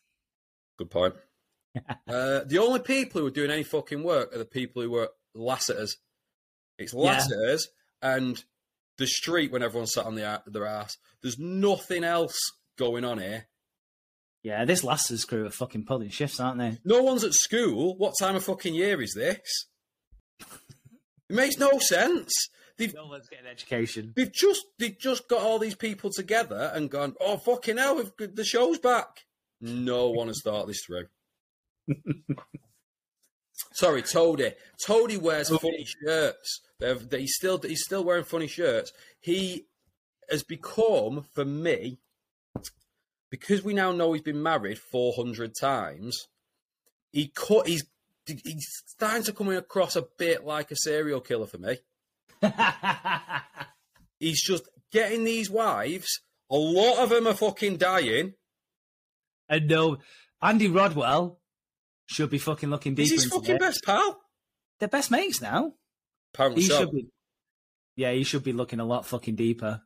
[0.78, 1.16] Good point.
[2.08, 5.10] Uh, the only people who are doing any fucking work are the people who were
[5.36, 5.98] Lassiters.
[6.78, 7.00] It's Yeah.
[7.00, 7.68] Lassiters
[8.02, 8.44] and
[8.98, 10.98] the street when everyone's sat on the, their ass.
[11.22, 12.38] There's nothing else
[12.78, 13.48] going on here.
[14.44, 16.78] Yeah, this Lassiter's crew are fucking pulling shifts, aren't they?
[16.84, 17.98] No one's at school.
[17.98, 19.68] What time of fucking year is this?
[21.30, 22.32] It makes no sense.
[22.78, 24.14] They've No one's getting education.
[24.16, 28.36] they've just they've just got all these people together and gone, oh fucking hell, we've,
[28.36, 29.08] the show's back.
[29.62, 31.06] No one has thought this through.
[33.74, 34.54] Sorry, Toadie.
[34.86, 36.62] Toadie wears funny shirts.
[36.80, 38.92] They've, they, he's still he's still wearing funny shirts.
[39.20, 39.68] He
[40.30, 42.00] has become for me
[43.30, 46.28] because we now know he's been married four hundred times.
[47.12, 47.68] He cut.
[47.68, 47.86] He's
[48.26, 51.78] he's starting to come across a bit like a serial killer for me.
[54.20, 56.22] He's just getting these wives.
[56.50, 58.36] A lot of them are fucking dying.
[59.50, 59.98] and no,
[60.42, 61.40] Andy Rodwell
[62.14, 63.60] should be fucking looking deeper He's his fucking it.
[63.60, 64.20] best pal.
[64.80, 65.74] They're best mates now.
[66.34, 66.80] Apparently He so.
[66.80, 67.08] should be.
[67.96, 69.82] Yeah, he should be looking a lot fucking deeper.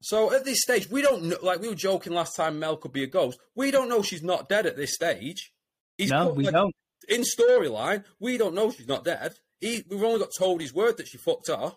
[0.00, 1.36] So at this stage, we don't know.
[1.42, 3.38] Like we were joking last time, Mel could be a ghost.
[3.54, 5.52] We don't know she's not dead at this stage.
[5.96, 6.74] He's no, put, we like, don't.
[7.08, 9.34] In storyline, we don't know she's not dead.
[9.60, 11.76] He, we've only got told his word that she fucked off.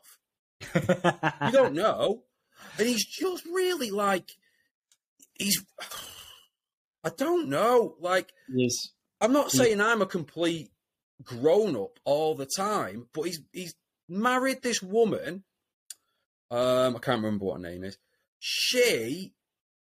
[0.74, 2.24] We don't know,
[2.78, 4.32] and he's just really like
[5.34, 5.64] he's.
[7.04, 7.96] I don't know.
[8.02, 8.74] Like Yes.
[9.20, 10.70] I'm not saying I'm a complete
[11.24, 13.76] grown up all the time, but he's he's
[14.08, 15.44] married this woman.
[16.50, 17.98] Um, I can't remember what her name is.
[18.40, 19.34] She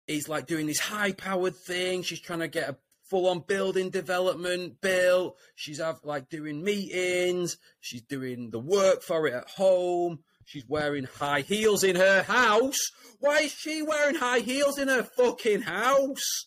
[0.08, 2.02] is like doing this high powered thing.
[2.02, 2.76] She's trying to get a
[3.08, 5.36] full on building development built.
[5.54, 7.58] She's have like doing meetings.
[7.80, 10.20] She's doing the work for it at home.
[10.44, 12.78] She's wearing high heels in her house.
[13.18, 16.46] Why is she wearing high heels in her fucking house?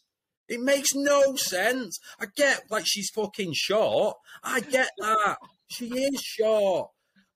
[0.49, 1.99] It makes no sense.
[2.19, 4.17] I get like she's fucking short.
[4.43, 5.37] I get that.
[5.67, 6.89] She is short.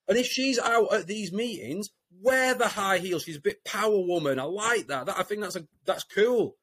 [0.08, 1.88] And if she's out at these meetings,
[2.20, 3.22] wear the high heels.
[3.22, 4.38] She's a bit power woman.
[4.38, 5.06] I like that.
[5.06, 6.56] that I think that's a that's cool.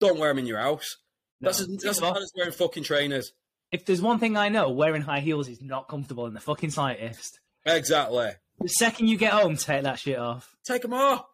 [0.00, 0.96] Don't wear them in your house.
[1.40, 3.32] That's as, that's as bad as wearing fucking trainers.
[3.70, 6.70] If there's one thing I know, wearing high heels is not comfortable in the fucking
[6.70, 7.40] slightest.
[7.66, 8.30] Exactly.
[8.60, 10.56] The second you get home, take that shit off.
[10.64, 11.24] Take them off.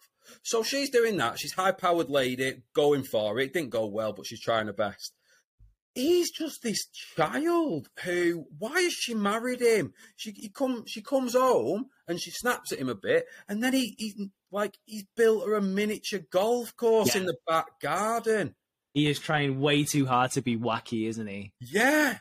[0.43, 1.39] So she's doing that.
[1.39, 3.45] She's high powered lady, going for it.
[3.47, 5.13] It didn't go well, but she's trying her best.
[5.95, 8.47] He's just this child who.
[8.59, 9.93] Why has she married him?
[10.17, 13.73] She he come she comes home and she snaps at him a bit, and then
[13.73, 17.23] he he like he's built her a miniature golf course Yeah.
[17.23, 18.55] in the back garden.
[18.95, 21.53] He is trying way too hard to be wacky, isn't he?
[21.61, 22.19] Yeah,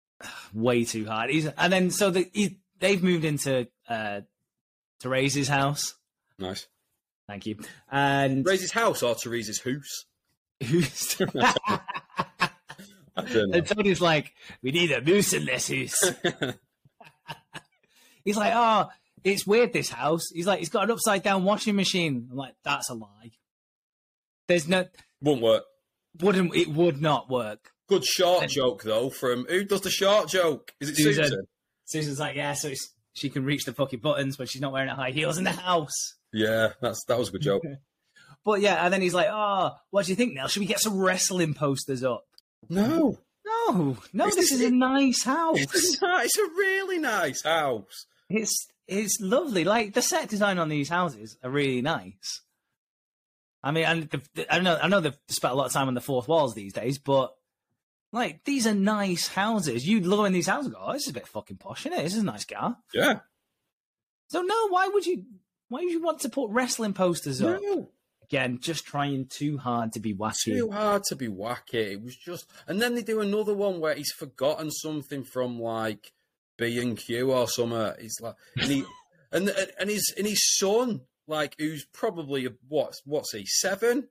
[0.54, 1.30] Way too hard.
[1.30, 4.22] He's and then so the, he, they've moved into uh,
[5.02, 5.94] Therese's house.
[6.38, 6.66] nice.
[7.32, 7.56] Thank you.
[7.90, 10.04] And Raises house or Teresa's house.
[10.62, 11.54] who's I
[13.16, 13.56] don't know.
[13.56, 16.12] and Tony's like, we need a moose in this house.
[18.26, 18.90] He's like, oh,
[19.24, 20.24] it's weird this house.
[20.30, 22.28] He's like, it's got an upside down washing machine.
[22.30, 23.30] I'm like, that's a lie.
[24.46, 24.84] There's no
[25.22, 25.64] Won't work.
[26.20, 27.70] wouldn't it would not work.
[27.88, 29.08] Good short joke though.
[29.08, 30.74] From who does the short joke?
[30.80, 31.24] Is it Susan.
[31.24, 31.46] Susan?
[31.86, 34.90] Susan's like, yeah, so it's, she can reach the fucking buttons, but she's not wearing
[34.90, 36.16] her high heels in the house.
[36.32, 37.62] Yeah, that's that was a good joke.
[38.44, 40.48] But yeah, and then he's like, oh, what do you think, Nell?
[40.48, 42.24] Should we get some wrestling posters up?
[42.68, 45.60] No, No, no, Is this this is a nice house.
[45.60, 48.06] it's a it's a really nice house.
[48.28, 49.62] It's it's lovely.
[49.62, 52.40] Like the set design on these houses are really nice.
[53.62, 55.86] I mean, and the, the- I know I know they've spent a lot of time
[55.86, 57.32] on the fourth walls these days, but
[58.12, 59.86] like these are nice houses.
[59.86, 61.96] You look in these houses, and go, oh, this is a bit fucking posh, isn't
[61.96, 62.02] it?
[62.02, 62.76] This is a nice car.
[62.92, 63.20] Yeah.
[64.30, 65.24] So no, why would you?
[65.72, 67.58] Why would you want to put wrestling posters up?
[68.24, 70.44] Again, just trying too hard to be wacky.
[70.44, 71.92] too hard to be wacky.
[71.92, 76.12] It was just, and then they do another one where he's forgotten something from like
[76.58, 77.94] B and Q or something.
[77.98, 78.84] He's like, and he,
[79.32, 79.48] and
[79.80, 84.08] and his and his son, like, who's probably what what's he seven,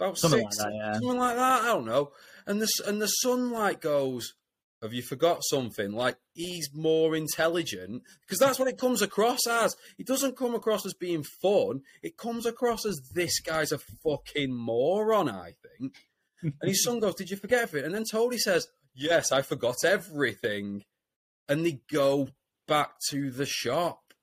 [0.00, 0.92] about Something six, like that, yeah.
[0.94, 1.62] something like that.
[1.62, 2.10] I don't know.
[2.46, 4.34] And the and the son like goes,
[4.82, 9.76] "Have you forgot something?" Like he's more intelligent because that's what it comes across as.
[9.98, 11.82] It doesn't come across as being fun.
[12.02, 15.28] It comes across as this guy's a fucking moron.
[15.28, 15.94] I think.
[16.42, 19.84] And his son goes, "Did you forget everything?" And then Tony says, "Yes, I forgot
[19.84, 20.84] everything."
[21.48, 22.28] And they go
[22.66, 24.14] back to the shop.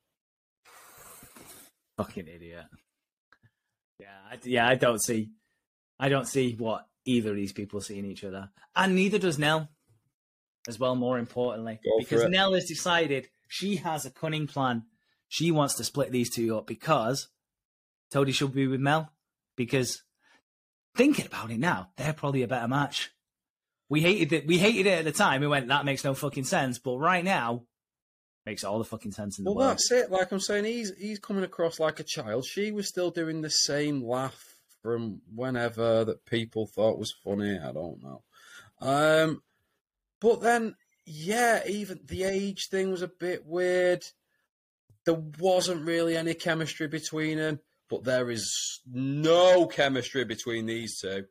[1.98, 2.64] Fucking idiot.
[4.00, 4.68] Yeah, I, yeah.
[4.68, 5.30] I don't see.
[6.00, 9.38] I don't see what either of these people see in each other, and neither does
[9.38, 9.68] Nell.
[10.68, 12.28] As well, more importantly, Go because.
[12.28, 14.84] Nell has decided she has a cunning plan.
[15.26, 17.28] She wants to split these two up because
[18.12, 19.10] Toadie should be with Mel.
[19.56, 20.02] Because
[20.94, 23.10] thinking about it now, they're probably a better match.
[23.88, 24.46] We hated it.
[24.46, 25.40] We hated it at the time.
[25.40, 26.78] We went, that makes no fucking sense.
[26.78, 27.64] But right now,
[28.44, 29.70] makes all the fucking sense in the Well, world.
[29.78, 30.10] that's it.
[30.10, 32.44] Like I'm saying, he's he's coming across like a child.
[32.44, 37.58] She was still doing the same laugh from whenever that people thought was funny.
[37.58, 38.22] I don't know.
[38.80, 39.42] Um,
[40.20, 40.76] but then,
[41.06, 44.04] yeah, even the age thing was a bit weird.
[45.04, 51.26] There wasn't really any chemistry between them, but there is no chemistry between these two.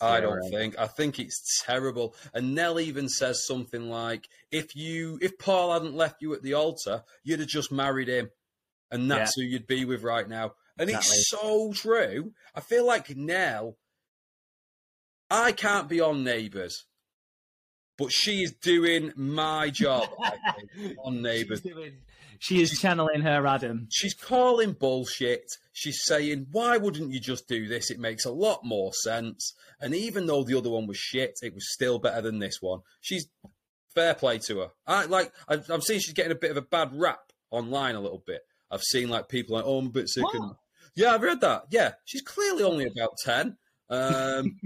[0.00, 0.78] I don't think.
[0.78, 2.14] I think it's terrible.
[2.34, 6.54] And Nell even says something like, "If you, if Paul hadn't left you at the
[6.54, 8.30] altar, you'd have just married him,
[8.90, 11.18] and that's who you'd be with right now." And Exactly.
[11.18, 12.34] it's so true.
[12.54, 13.78] I feel like Nell.
[15.30, 16.84] I can't be on Neighbours,
[17.96, 20.32] but she is doing my job I
[20.76, 21.60] think, on Neighbours.
[21.60, 21.98] Doing-
[22.38, 23.88] She is channeling her Adam.
[23.90, 25.50] She's calling bullshit.
[25.72, 27.90] She's saying, why wouldn't you just do this?
[27.90, 29.54] It makes a lot more sense.
[29.80, 32.80] And even though the other one was shit, it was still better than this one.
[33.00, 33.28] She's
[33.94, 34.68] fair play to her.
[34.86, 35.32] I like.
[35.48, 38.42] I've, I've seen she's getting a bit of a bad rap online a little bit.
[38.70, 40.24] I've seen like people like, oh, I'm a bit sick.
[40.32, 40.52] And...
[40.96, 41.64] Yeah, I've read that.
[41.70, 43.56] Yeah, she's clearly only about ten.
[43.88, 44.58] Um,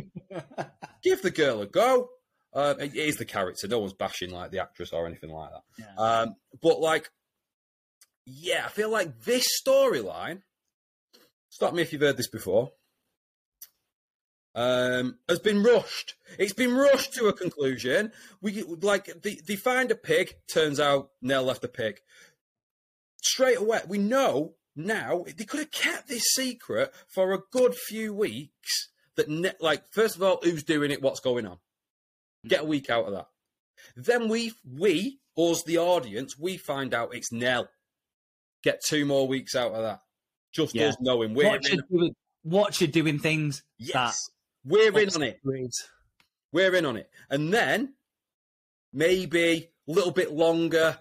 [1.02, 2.10] give the girl a go.
[2.58, 3.68] Uh, it is the character.
[3.68, 6.02] No one's bashing like the actress or anything like that.
[6.02, 7.08] Um, but like,
[8.26, 10.42] yeah, I feel like this storyline.
[11.50, 12.72] Stop me if you've heard this before.
[14.56, 16.14] Um, has been rushed.
[16.36, 18.10] It's been rushed to a conclusion.
[18.42, 20.34] We like they, they find a pig.
[20.52, 22.00] Turns out Nell left the pig.
[23.22, 28.12] Straight away, we know now they could have kept this secret for a good few
[28.12, 28.88] weeks.
[29.14, 31.02] That ne- like first of all, who's doing it?
[31.02, 31.58] What's going on?
[32.46, 33.28] Get a week out of that.
[33.96, 37.68] Then we we us the audience we find out it's Nell.
[38.62, 40.00] Get two more weeks out of that.
[40.52, 40.88] Just Yeah.
[40.88, 41.80] us knowing we're Watch in.
[41.90, 44.18] doing, watch her doing things Yes,
[44.64, 45.40] we're in on it.
[46.52, 47.10] We're in on it.
[47.30, 47.94] And then
[48.92, 50.98] maybe a little bit longer,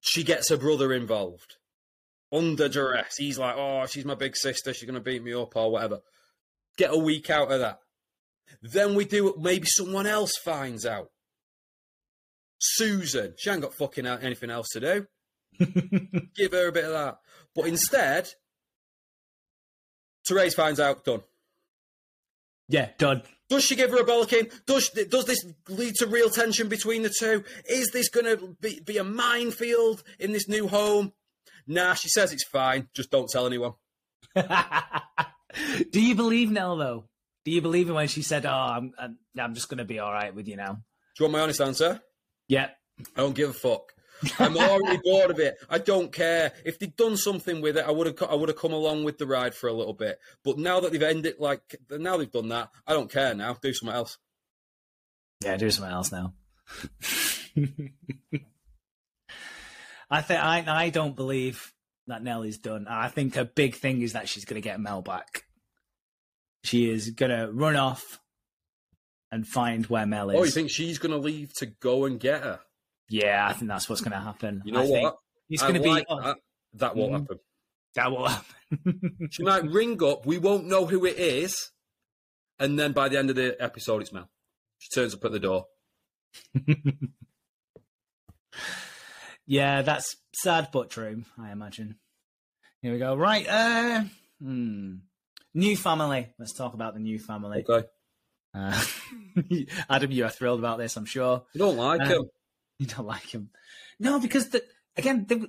[0.00, 1.56] she gets her brother involved
[2.32, 3.16] under duress.
[3.16, 4.72] He's like, "Oh, she's my big sister.
[4.72, 6.02] She's gonna beat me up or whatever."
[6.76, 7.80] Get a week out of that.
[8.62, 9.38] Then we do it.
[9.38, 11.10] Maybe someone else finds out.
[12.58, 15.06] Susan, she ain't got fucking anything else to do.
[16.34, 17.18] Give her a bit of that.
[17.54, 18.30] But instead,
[20.26, 21.04] Therese finds out.
[21.04, 21.22] Done.
[22.68, 23.22] Yeah, done.
[23.50, 24.50] Does she give her a bollocking?
[24.64, 27.44] Does does this lead to real tension between the two?
[27.68, 31.12] Is this going to be, be a minefield in this new home?
[31.66, 32.88] Nah, she says it's fine.
[32.94, 33.74] Just don't tell anyone.
[34.34, 37.04] Do you believe Nell though?
[37.44, 39.98] Do you believe her when she said, "Oh, I'm I'm, I'm just going to be
[39.98, 40.72] all right with you now"?
[40.72, 40.80] Do
[41.20, 42.00] you want my honest answer?
[42.48, 42.70] Yeah.
[43.16, 43.92] I don't give a fuck.
[44.38, 45.56] I'm already bored of it.
[45.68, 47.84] I don't care if they'd done something with it.
[47.86, 48.30] I would have.
[48.30, 50.18] I would have come along with the ride for a little bit.
[50.44, 53.56] But now that they've ended, like now they've done that, I don't care now.
[53.60, 54.18] Do something else.
[55.42, 56.34] Yeah, do something else now.
[60.10, 61.72] I think I I don't believe
[62.06, 62.86] that Nell is done.
[62.88, 65.44] I think a big thing is that she's going to get Mel back.
[66.64, 68.18] She is going to run off
[69.30, 70.36] and find where Mel is.
[70.38, 72.60] Oh, you think she's going to leave to go and get her?
[73.08, 74.62] Yeah, I think that's what's going to happen.
[74.64, 75.16] You know I think what?
[75.60, 76.14] Going to like be.
[76.22, 76.36] that.
[76.74, 77.20] That won't Mhm.
[77.20, 77.38] happen.
[77.94, 79.28] That will happen.
[79.30, 80.26] She might ring up.
[80.26, 81.70] We won't know who it is,
[82.58, 84.28] and then by the end of the episode, it's Mel.
[84.78, 85.66] She turns up at the door.
[89.46, 91.24] yeah, that's sad but true.
[91.38, 91.96] I imagine.
[92.82, 93.14] Here we go.
[93.14, 93.46] Right.
[93.48, 94.04] Uh,
[94.40, 94.94] hmm.
[95.54, 96.28] New family.
[96.38, 97.64] Let's talk about the new family.
[97.68, 97.86] Okay.
[98.52, 98.84] Uh,
[99.90, 101.44] Adam, you are thrilled about this, I'm sure.
[101.52, 102.22] You don't like Um, him.
[102.78, 103.50] You don't like him.
[104.00, 104.64] No, because the,
[104.96, 105.42] again, they,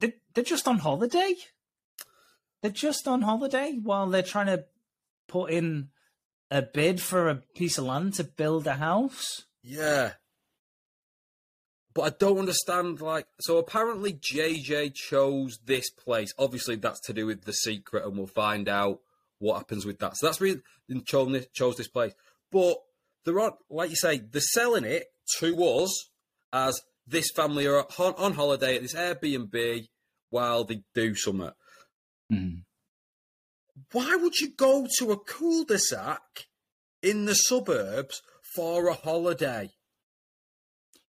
[0.00, 1.34] they, they're just on holiday.
[2.62, 4.64] They're just on holiday while they're trying to
[5.28, 5.88] put in
[6.50, 9.44] a bid for a piece of land to build a house.
[9.62, 10.12] Yeah.
[11.94, 13.00] but I don't understand.
[13.02, 16.32] Like, so apparently JJ chose this place.
[16.38, 19.00] Obviously, that's to do with the secret, and we'll find out
[19.38, 20.16] what happens with that.
[20.16, 20.60] So that's really
[21.04, 22.12] chose this, chose this place.
[22.50, 22.76] But
[23.24, 25.06] they're like you say, they're selling it
[25.38, 26.10] to us
[26.52, 29.88] as this family are on, on holiday at this Airbnb
[30.30, 31.50] while they do something.
[32.32, 32.62] Mm.
[33.92, 36.46] Why would you go to a cul-de-sac
[37.02, 38.22] in the suburbs
[38.54, 39.70] for a holiday?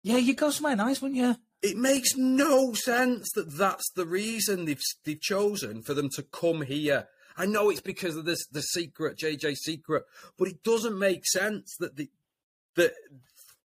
[0.03, 1.35] Yeah, you go somewhere nice, wouldn't you?
[1.61, 6.61] It makes no sense that that's the reason they've they've chosen for them to come
[6.61, 7.07] here.
[7.39, 10.03] I know it's because of this the secret JJ secret,
[10.37, 12.09] but it doesn't make sense that the
[12.75, 12.93] the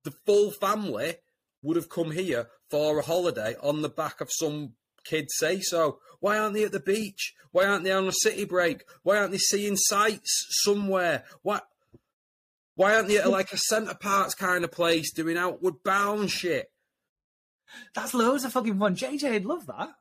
[0.05, 1.15] the full family
[1.63, 5.99] would have come here for a holiday on the back of some kid say so.
[6.21, 7.35] Why aren't they at the beach?
[7.53, 8.85] Why aren't they on a city break?
[9.03, 11.25] Why aren't they seeing sights somewhere?
[11.41, 11.61] Why
[12.77, 16.71] why aren't they at like a Center Parcs kind of place doing outward bound shit?
[17.95, 18.95] That's loads of fucking fun.
[18.95, 19.95] JJ'd love that.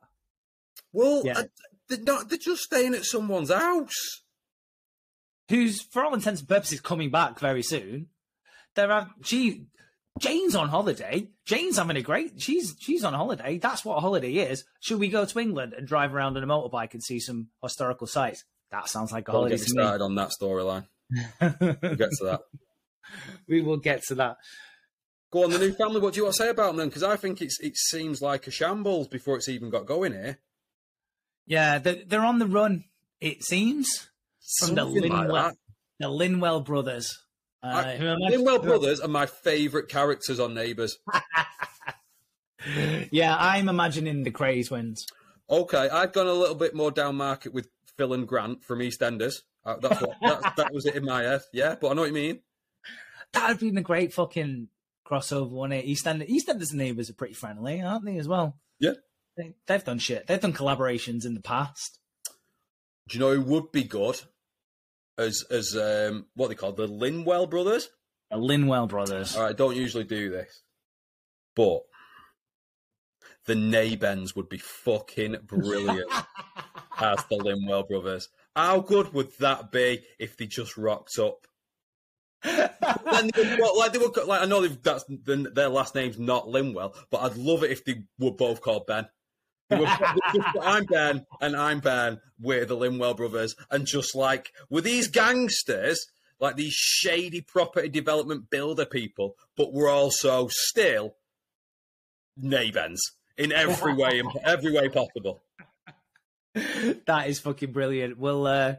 [0.92, 1.44] Well, Yeah.
[1.88, 2.28] They're not.
[2.28, 4.22] They're just staying at someone's house.
[5.50, 8.08] Who's, for all intents and purposes, coming back very soon.
[8.74, 9.66] There are she.
[10.20, 11.28] Jane's on holiday.
[11.44, 12.40] Jane's having a great.
[12.40, 13.58] She's she's on holiday.
[13.58, 14.64] That's what a holiday is.
[14.80, 18.06] Should we go to England and drive around on a motorbike and see some historical
[18.06, 18.44] sites?
[18.70, 19.82] That sounds like a Don't holiday get me to me.
[19.82, 20.86] started on that storyline.
[21.40, 22.40] We'll get to that.
[23.48, 24.36] we will get to that.
[25.32, 26.00] Go on, the new family.
[26.00, 26.88] What do you want to say about them then?
[26.88, 30.38] Because I think it's it seems like a shambles before it's even got going here.
[31.46, 32.84] Yeah, they're, they're on the run.
[33.20, 34.08] It seems
[34.58, 35.54] from the Something like Linwell, that.
[36.00, 37.16] the Linwell brothers.
[37.62, 40.98] Uh, I- who am I- Linwell brothers are my favourite characters on Neighbours.
[43.10, 45.06] Yeah, I'm imagining the Kray twins.
[45.50, 47.68] Okay, I've gone a little bit more down market with
[47.98, 49.34] Phil and Grant from EastEnders.
[49.66, 51.42] Uh, that's what that, that was it in my head.
[51.52, 52.40] Yeah, but I know what you mean.
[53.34, 54.68] That would be a great fucking
[55.06, 55.86] crossover, wouldn't it?
[55.86, 58.56] EastEnders, EastEnders and neighbours are pretty friendly, aren't they, as well?
[58.80, 58.92] Yeah.
[59.36, 60.26] They, they've done shit.
[60.26, 61.98] They've done collaborations in the past.
[63.08, 64.20] Do you know who would be good
[65.18, 67.90] as as um what they call the Linwell brothers?
[68.30, 69.36] The Linwell brothers.
[69.36, 70.62] All right, I don't usually do this,
[71.54, 71.82] but
[73.46, 76.10] the Nabens would be fucking brilliant
[76.98, 78.28] as the Linwell brothers.
[78.56, 81.46] How good would that be if they just rocked up?
[82.44, 86.18] then they would, like they would, like I know they've, that's the, their last name's
[86.18, 89.06] not Linwell, but I'd love it if they were both called Ben.
[90.62, 92.20] I'm Ben and I'm Ben.
[92.40, 96.06] We're the Linwell brothers, and just like with these gangsters,
[96.40, 101.14] like these shady property development builder people, but we're also still
[102.40, 102.98] Nabens
[103.36, 105.42] in every way, in every way possible.
[106.54, 108.18] that is fucking brilliant.
[108.18, 108.74] We'll uh,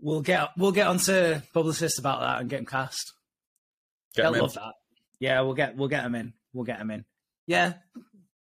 [0.00, 3.12] we'll get we'll get onto publicists about that and get them cast.
[4.14, 4.40] Get They'll in.
[4.40, 4.74] love that.
[5.18, 6.32] Yeah, we'll get we'll get them in.
[6.52, 7.04] We'll get them in.
[7.46, 7.74] Yeah,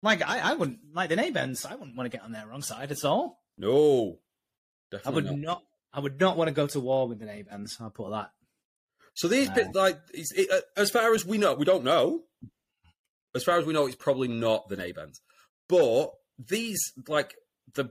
[0.02, 1.66] like I, I wouldn't like the Nabens.
[1.66, 3.40] I wouldn't want to get on their wrong side at all.
[3.56, 4.18] No,
[5.04, 5.38] I would not.
[5.38, 5.62] not.
[5.92, 7.80] I would not want to go to war with the Nabens.
[7.80, 8.30] I'll put that.
[9.14, 9.54] So these No.
[9.54, 12.22] bit like it, uh, as far as we know, we don't know.
[13.34, 15.20] As far as we know, it's probably not the Nabens,
[15.68, 17.34] but these like
[17.74, 17.90] the.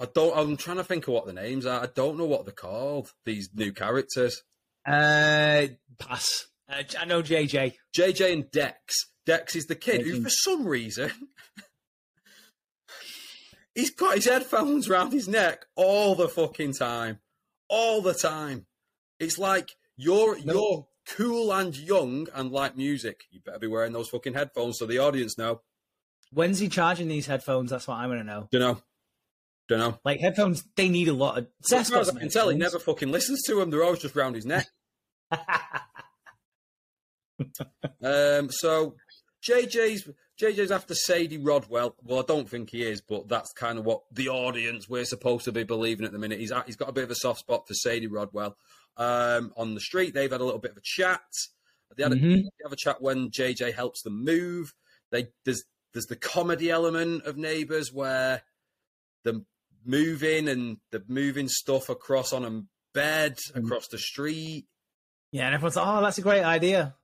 [0.00, 0.36] I don't.
[0.36, 1.82] I'm trying to think of what the names are.
[1.82, 3.12] I don't know what they're called.
[3.24, 4.42] These new characters,
[4.86, 5.66] Uh,
[5.98, 6.46] pass.
[6.68, 7.74] Uh, I know JJ.
[7.96, 8.94] JJ and Dex.
[9.28, 11.10] Dex is the kid who, for some reason,
[13.74, 17.18] he's got his headphones round his neck all the fucking time,
[17.68, 18.64] all the time.
[19.20, 19.68] It's like
[19.98, 20.52] you're No.
[20.54, 23.20] you're cool and young and like music.
[23.30, 25.60] You better be wearing those fucking headphones so the audience know.
[26.32, 27.70] When's he charging these headphones?
[27.70, 28.48] That's what I want to know.
[28.50, 28.82] Don't know.
[29.68, 29.98] Don't know.
[30.06, 31.48] Like headphones, they need a lot of.
[31.70, 33.68] As far as I can tell, he never fucking listens to them.
[33.68, 34.66] They're always just round his neck.
[38.02, 38.94] Um, so
[39.48, 40.08] JJ's
[40.40, 41.94] JJ's after Sadie Rodwell.
[42.04, 45.44] Well, I don't think he is, but that's kind of what the audience we're supposed
[45.46, 46.38] to be believing at the minute.
[46.40, 48.56] He's he's got a bit of a soft spot for Sadie Rodwell.
[48.96, 51.20] Um, on the street, they've had a little bit of a chat.
[51.96, 52.42] They had a, Mhm.
[52.42, 54.74] they have a chat when JJ helps them move.
[55.10, 58.42] They there's there's the comedy element of Neighbours where
[59.24, 59.44] the
[59.84, 64.66] moving and the moving stuff across on a bed across the street.
[65.32, 66.94] Yeah, and everyone's like, "Oh, that's a great idea."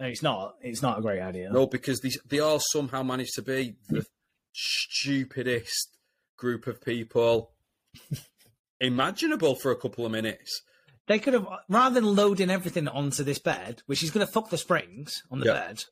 [0.00, 0.56] No, it's not.
[0.60, 1.50] It's not a great idea.
[1.52, 4.04] No, because they they all somehow managed to be the
[4.52, 5.96] stupidest
[6.36, 7.52] group of people
[8.80, 10.62] imaginable for a couple of minutes.
[11.06, 14.48] They could have, rather than loading everything onto this bed, which is going to fuck
[14.50, 15.52] the springs on the Yeah.
[15.52, 15.84] bed,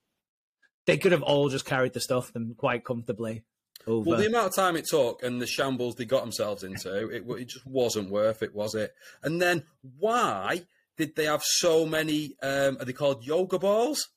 [0.87, 3.45] they could have all just carried the stuff them quite comfortably
[3.87, 4.09] over.
[4.09, 7.25] Well, the amount of time it took and the shambles they got themselves into, it,
[7.29, 8.95] it just wasn't worth it, was it?
[9.23, 9.65] And then
[9.99, 10.63] why
[10.97, 12.35] did they have so many?
[12.43, 14.09] Um, are they called yoga balls?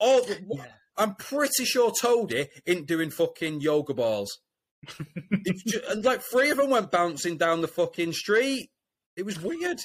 [0.00, 0.64] Oh, Yeah.
[0.96, 4.38] I'm pretty sure Toadie ain't doing fucking yoga balls.
[5.30, 8.70] It's ju- and like three of them went bouncing down the fucking street.
[9.16, 9.80] It was weird.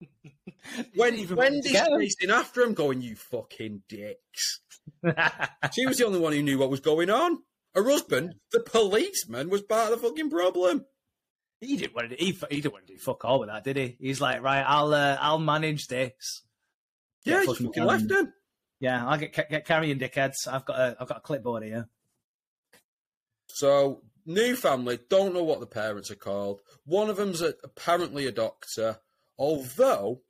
[0.94, 4.60] When Wendy's chasing after him, going, "You fucking dicks."
[5.74, 7.38] She was the only one who knew what was going on.
[7.74, 10.84] Her husband, the policeman, was part of the fucking problem.
[11.62, 12.16] He didn't want to.
[12.16, 13.96] He, he didn't want to do fuck all with that, did he?
[14.00, 16.42] He's like, right, I'll uh, I'll manage this.
[17.24, 18.32] Yeah, he fucking fucking left him.
[18.80, 20.48] Yeah, I'll get, get carrying dickheads.
[20.50, 21.88] I've got a I've got a clipboard here.
[23.46, 26.62] So, new family, don't know what the parents are called.
[26.84, 28.98] One of them's a, apparently a doctor,
[29.38, 30.22] although,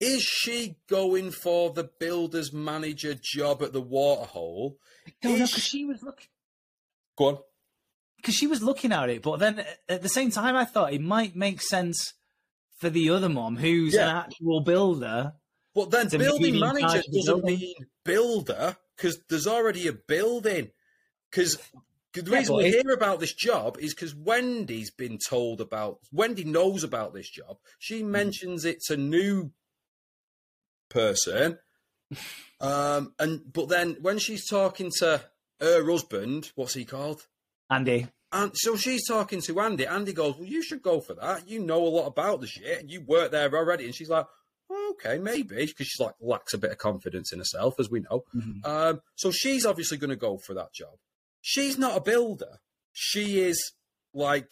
[0.00, 4.78] is she going for the builder's manager job at the waterhole?
[5.22, 6.26] No, no, Is because she was looking.
[7.16, 7.38] Go on.
[8.18, 11.00] Because she was looking at it, but then at the same time, I thought it
[11.00, 12.14] might make sense
[12.78, 15.34] for the other mom, who's an actual builder.
[15.74, 20.70] But then building manager charge of the doesn't mean builder because there's already a building.
[21.30, 21.58] Because
[22.12, 26.00] the Yeah, reason we hear about this job is because Wendy's been told about.
[26.12, 27.58] Wendy knows about this job.
[27.78, 28.10] She Hmm.
[28.10, 29.52] mentions it's a new
[30.88, 31.58] person,
[32.60, 35.22] um, and but then when she's talking to
[35.60, 37.26] her husband, what's he called?
[37.70, 39.86] Andy, And so she's talking to Andy.
[39.86, 41.48] Andy goes, Well, you should go for that.
[41.48, 42.80] You know a lot about the shit.
[42.80, 43.84] and You work there already.
[43.84, 44.26] And she's like,
[44.70, 45.66] "Oh, Okay, maybe.
[45.66, 48.24] Because she's like, lacks a bit of confidence in herself, as we know.
[48.64, 50.94] Um, so she's obviously going to go for that job.
[51.40, 52.58] She's not a builder.
[52.92, 53.72] She is
[54.12, 54.50] like,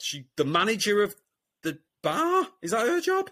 [0.00, 1.14] she the manager of
[1.62, 2.48] the bar.
[2.62, 3.30] Is that her job?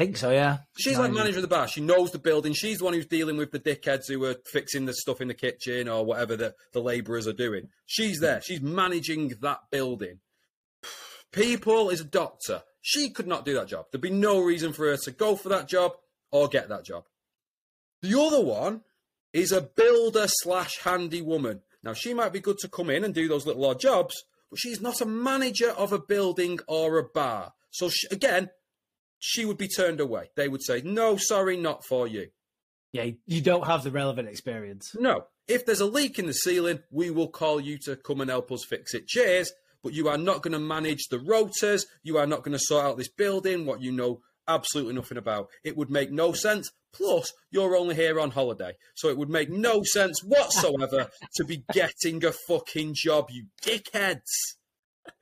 [0.00, 0.58] Think so, yeah.
[0.78, 1.68] She's like manager of the bar.
[1.68, 2.54] She knows the building.
[2.54, 5.34] She's the one who's dealing with the dickheads who are fixing the stuff in the
[5.34, 7.68] kitchen or whatever the, the labourers are doing.
[7.84, 8.40] She's there.
[8.40, 10.20] She's managing that building.
[11.32, 12.62] People is a doctor.
[12.80, 13.86] She could not do that job.
[13.92, 15.92] There'd be no reason for her to go for that job
[16.30, 17.04] or get that job.
[18.00, 18.80] The other one
[19.34, 21.60] is a builder slash handy woman.
[21.82, 24.58] Now, she might be good to come in and do those little odd jobs, but
[24.58, 27.52] she's not a manager of a building or a bar.
[27.70, 28.48] So, she, again,
[29.20, 30.30] she would be turned away.
[30.34, 32.28] They would say, no, sorry, not for you.
[32.92, 34.90] Yeah, you don't have the relevant experience.
[34.98, 35.26] No.
[35.46, 38.50] If there's a leak in the ceiling, we will call you to come and help
[38.50, 39.06] us fix it.
[39.06, 39.52] Cheers.
[39.82, 41.86] But you are not going to manage the rotors.
[42.02, 45.48] You are not going to sort out this building, what you know absolutely nothing about.
[45.64, 46.70] It would make no sense.
[46.92, 48.72] Plus, you're only here on holiday.
[48.94, 54.56] So it would make no sense whatsoever to be getting a fucking job, you dickheads.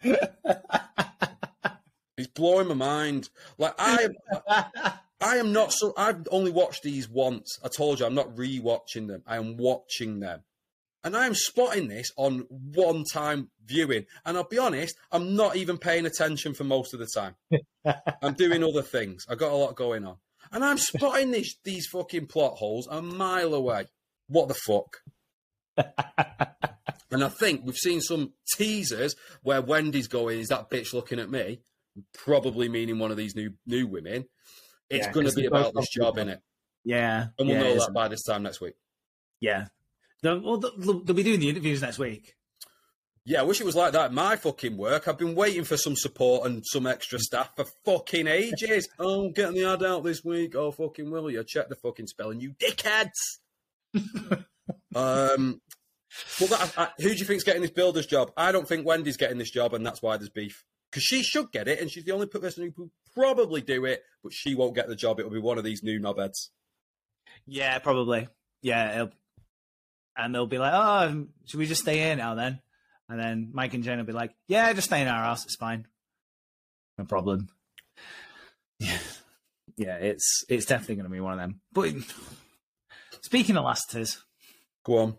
[2.19, 3.31] It's blowing my mind.
[3.59, 4.15] Like I am,
[5.21, 5.95] I am not so.
[5.97, 7.59] I've only watched these once.
[7.65, 9.23] I told you I'm not re-watching them.
[9.25, 10.43] I am watching them,
[11.05, 14.07] and I am spotting this on one-time viewing.
[14.27, 17.37] And I'll be honest, I'm not even paying attention for most of the time.
[18.23, 19.25] I'm doing other things.
[19.29, 20.17] I got a lot going on,
[20.51, 23.87] and I'm spotting these these fucking plot holes a mile away.
[24.27, 24.97] What the fuck?
[27.13, 31.31] and I think we've seen some teasers where Wendy's going, "Is that bitch looking at
[31.31, 31.61] me?"
[32.15, 34.25] Probably meaning one of these new new women.
[34.91, 36.41] It's Yeah, going to be about this job, in it,
[36.85, 37.27] Yeah.
[37.39, 38.75] and we'll yeah, know that by this time next week.
[39.41, 39.67] Yeah.
[40.23, 42.35] They'll, well, they'll, they'll be doing the interviews next week.
[43.25, 45.07] Yeah, I wish it was like that my fucking work.
[45.07, 48.89] I've been waiting for some support and some extra staff for fucking ages.
[48.99, 50.55] oh, I'm getting the ad out this week.
[50.57, 51.45] Oh, fucking will you?
[51.45, 53.11] Check the fucking spelling, you dickheads.
[54.95, 55.61] um,
[56.41, 58.33] well, that, I, who do you think's getting this builder's job?
[58.37, 60.65] I don't think Wendy's getting this job, and that's why there's beef.
[60.91, 64.03] Because she should get it, and she's the only person who could probably do it,
[64.23, 65.19] but she won't get the job.
[65.21, 66.49] It'll be one of these new knobheads.
[67.47, 68.29] Yeah, probably.
[68.63, 68.95] Yeah.
[68.95, 69.11] It'll,
[70.17, 72.61] and they'll be like, oh, should we just stay here now then?
[73.09, 75.45] And then Mike and Jane will be like, yeah, just stay in our house.
[75.45, 75.87] It's fine.
[76.97, 77.49] No problem.
[78.79, 78.99] Yeah.
[79.77, 81.61] Yeah, it's it's definitely going to be one of them.
[81.73, 81.95] But
[83.23, 84.19] speaking of Lassiters,
[84.85, 85.19] Go on.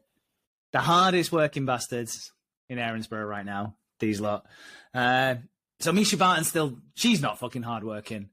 [0.74, 2.32] the hardest working bastards
[2.70, 4.46] in Erinsborough right now, these lot.
[4.94, 5.36] Uh,
[5.80, 8.30] so Mischa Barton still, she's not fucking hard working.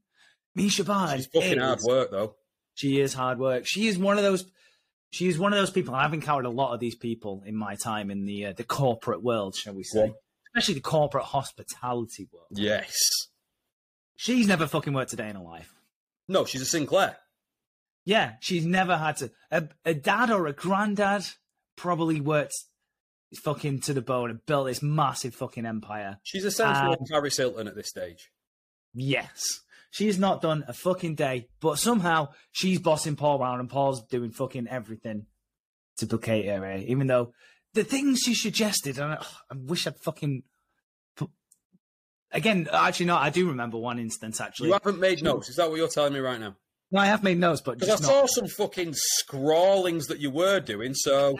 [0.57, 2.35] Mischa Barton She's fucking is, hard work, though.
[2.73, 3.63] She is hard work.
[3.65, 4.45] She is one of those.
[5.11, 5.95] She is one of those people.
[5.95, 9.23] I've encountered a lot of these people in my time in the uh, the corporate
[9.23, 10.11] world, shall we say, Yeah.
[10.53, 12.47] especially the corporate hospitality world.
[12.51, 12.95] Yes.
[14.15, 15.73] She's never fucking worked a day in her life.
[16.27, 17.17] No, she's a Sinclair.
[18.03, 19.31] Yeah, she's never had to.
[19.51, 21.23] A, a dad or a granddad
[21.75, 22.55] probably worked
[23.43, 26.17] fucking to the bone and built this massive fucking empire.
[26.23, 28.31] She's essentially Um, Paris Hilton at this stage.
[28.93, 29.61] Yes.
[29.91, 34.31] She's not done a fucking day, but somehow she's bossing Paul around and Paul's doing
[34.31, 35.25] fucking everything
[35.97, 36.83] to placate her, eh?
[36.87, 37.33] even though
[37.73, 40.43] the things she suggested, and I, I wish I'd fucking.
[41.15, 41.29] Put...
[42.31, 44.67] Again, actually, no, I do remember one instance actually.
[44.69, 45.49] You haven't made notes.
[45.49, 46.55] Is that what you're telling me right now?
[46.91, 48.29] No, I have made notes, but Because I saw not.
[48.29, 50.93] some fucking scrawlings that you were doing.
[50.93, 51.35] So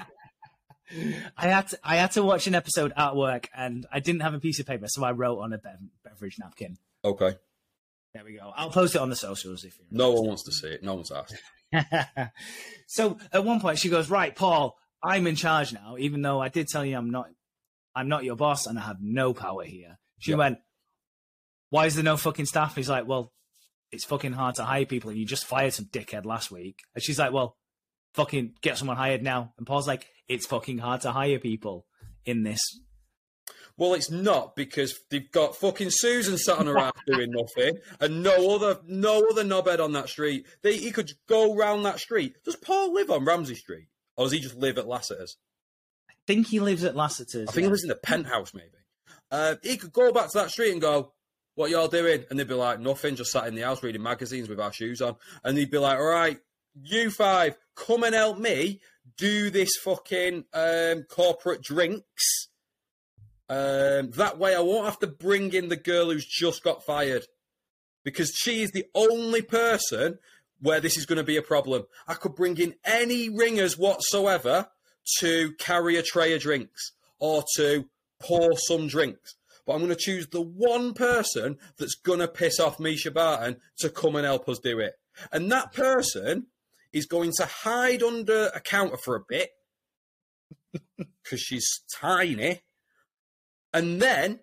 [1.37, 4.33] I had to, I had to watch an episode at work, and I didn't have
[4.33, 6.77] a piece of paper, so I wrote on a bev- beverage napkin.
[7.03, 7.35] okay,
[8.13, 8.51] There we go.
[8.55, 9.87] I'll post it on the socials if you're.
[9.91, 10.83] no one wants to see it.
[10.83, 11.35] No one's asked.
[12.87, 16.49] so at one point she goes, "Right, Paul, I'm in charge now, even though I
[16.49, 17.27] did tell you I'm not.
[17.95, 20.37] I'm not your boss, and I have no power here." She Yeah.
[20.37, 20.59] went,
[21.69, 23.33] "Why is there no fucking staff?" He's like, "Well,
[23.91, 27.03] it's fucking hard to hire people, and you just fired some dickhead last week." And
[27.03, 27.57] she's like, "Well,
[28.17, 31.85] fucking get someone hired now." And Paul's like, "It's fucking hard to hire people
[32.25, 32.61] in this."
[33.77, 38.23] Well, it's not because they've got fucking Susan sat on her ass doing nothing, and
[38.23, 40.47] no other no other knobhead on that street.
[40.63, 42.43] They, he could go round that street.
[42.43, 45.37] Does Paul live on Ramsay Street, or does he just live at Lassiter's?
[46.09, 47.47] I think he lives at Lassiter's.
[47.47, 47.67] I think yeah.
[47.67, 48.69] he lives in the penthouse, maybe.
[49.29, 51.13] Uh, he could go back to that street and go,
[51.53, 54.49] "What y'all doing?" And they'd be like, "Nothing, just sat in the house reading magazines
[54.49, 56.39] with our shoes on." And he'd be like, "All right,
[56.81, 58.79] you five, come and help me
[59.17, 62.47] do this fucking um, corporate drinks."
[63.49, 67.25] Um, that way, I won't have to bring in the girl who's just got fired
[68.03, 70.19] because she is the only person
[70.61, 71.83] where this is going to be a problem.
[72.07, 74.67] I could bring in any ringers whatsoever
[75.19, 77.85] to carry a tray of drinks or to
[78.19, 79.35] pour some drinks.
[79.65, 83.57] But I'm going to choose the one person that's going to piss off Mischa Barton
[83.79, 84.93] to come and help us do it.
[85.31, 86.47] And that person
[86.93, 89.49] is going to hide under a counter for a bit
[90.97, 92.61] because she's tiny.
[93.73, 94.39] And then,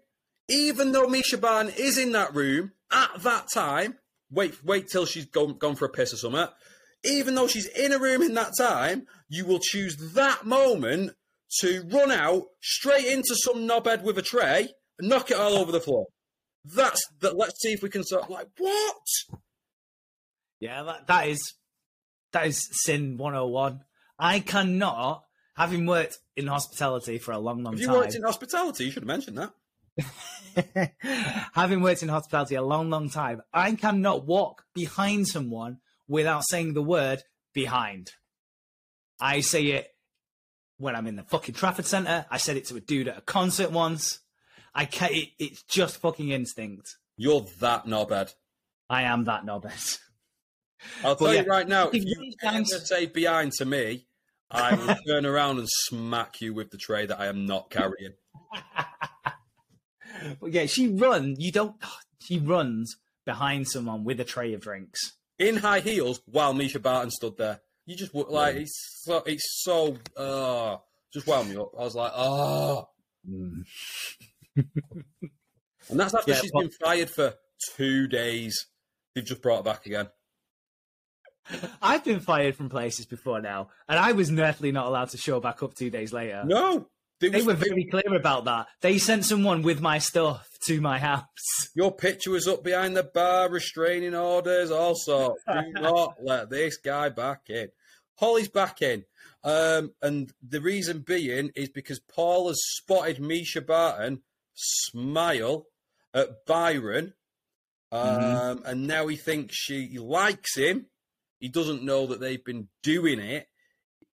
[0.49, 3.99] even though Mischa Barton is in that room at that time,
[4.31, 6.47] wait, wait till she's gone, gone for a piss or something.
[7.05, 11.13] Even though she's in a room in that time, you will choose that moment
[11.61, 14.69] to run out straight into some knobhead with a tray
[14.99, 16.07] and knock it all over the floor.
[16.65, 17.37] That's that.
[17.37, 19.07] Let's see if we can sort of like what?
[20.61, 21.55] Yeah, that, that is
[22.35, 23.80] that is sin 101.
[24.18, 25.24] I cannot,
[25.57, 28.91] having worked in hospitality for a long, long If you time, worked in hospitality, you
[28.91, 30.93] should have mentioned that.
[31.55, 36.74] having worked in hospitality a long, long time, I cannot walk behind someone without saying
[36.74, 37.22] the word
[37.55, 38.11] behind.
[39.20, 39.89] I say it
[40.76, 42.26] when I'm in the fucking Trafford Centre.
[42.30, 44.20] I said it to a dude at a concert once.
[44.74, 46.97] I can't, it, it's just fucking instinct.
[47.16, 48.35] You're that knobhead.
[48.91, 49.99] I am that knobhead.
[51.03, 51.45] I'll tell you yeah.
[51.47, 54.07] right now, if you ever say behind to me,
[54.51, 58.14] I will turn around and smack you with the tray that I am not carrying.
[60.41, 61.37] But yeah, she run.
[61.39, 61.76] You don't.
[62.22, 65.12] She runs behind someone with a tray of drinks.
[65.39, 67.61] in high heels while Mischa Barton stood there.
[67.85, 70.78] You just like it's so it's so uh
[71.12, 71.72] just wound me up.
[71.78, 72.89] I was like, oh,
[73.26, 73.66] and
[75.91, 77.35] that's after Yeah, she's but- been fired for
[77.76, 78.66] two days.
[79.14, 80.09] They've just brought her back again.
[81.83, 85.41] I've been fired from places before now, and I was definitely not allowed to show
[85.41, 86.43] back up two days later.
[86.47, 86.89] No,
[87.21, 88.67] they They was- were very clear about that.
[88.81, 91.25] They sent someone with my stuff to my house.
[91.75, 94.71] Your picture was up behind the bar, restraining orders.
[94.71, 97.69] Also, do not let this guy back in.
[98.17, 99.05] Holly's back in.
[99.43, 104.23] Um, and the reason being is because Paul has spotted Mischa Barton
[104.55, 105.67] smile
[106.15, 107.13] at Byron.
[107.93, 110.87] Um, And now he thinks she likes him.
[111.45, 113.47] He doesn't know that they've been doing it.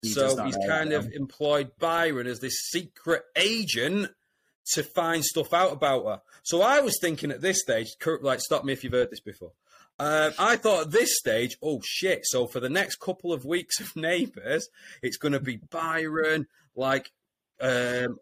[0.00, 4.10] He so he's kind of employed Byron as this secret agent
[4.72, 6.22] to find stuff out about her.
[6.42, 7.88] So I was thinking at this stage,
[8.22, 9.52] like, stop me if you've heard this before.
[9.98, 12.20] Um, I thought at this stage, oh shit!
[12.24, 14.66] So for the next couple of weeks of Neighbours,
[15.02, 16.46] it's going to be Byron.
[16.74, 17.10] Like,
[17.60, 18.16] um,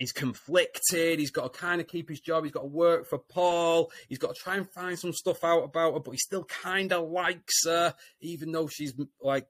[0.00, 1.20] he's conflicted.
[1.20, 2.42] He's got to kind of keep his job.
[2.42, 3.92] He's got to work for Paul.
[4.08, 6.92] He's got to try and find some stuff out about her, but he still kind
[6.92, 9.46] of likes her, even though she's like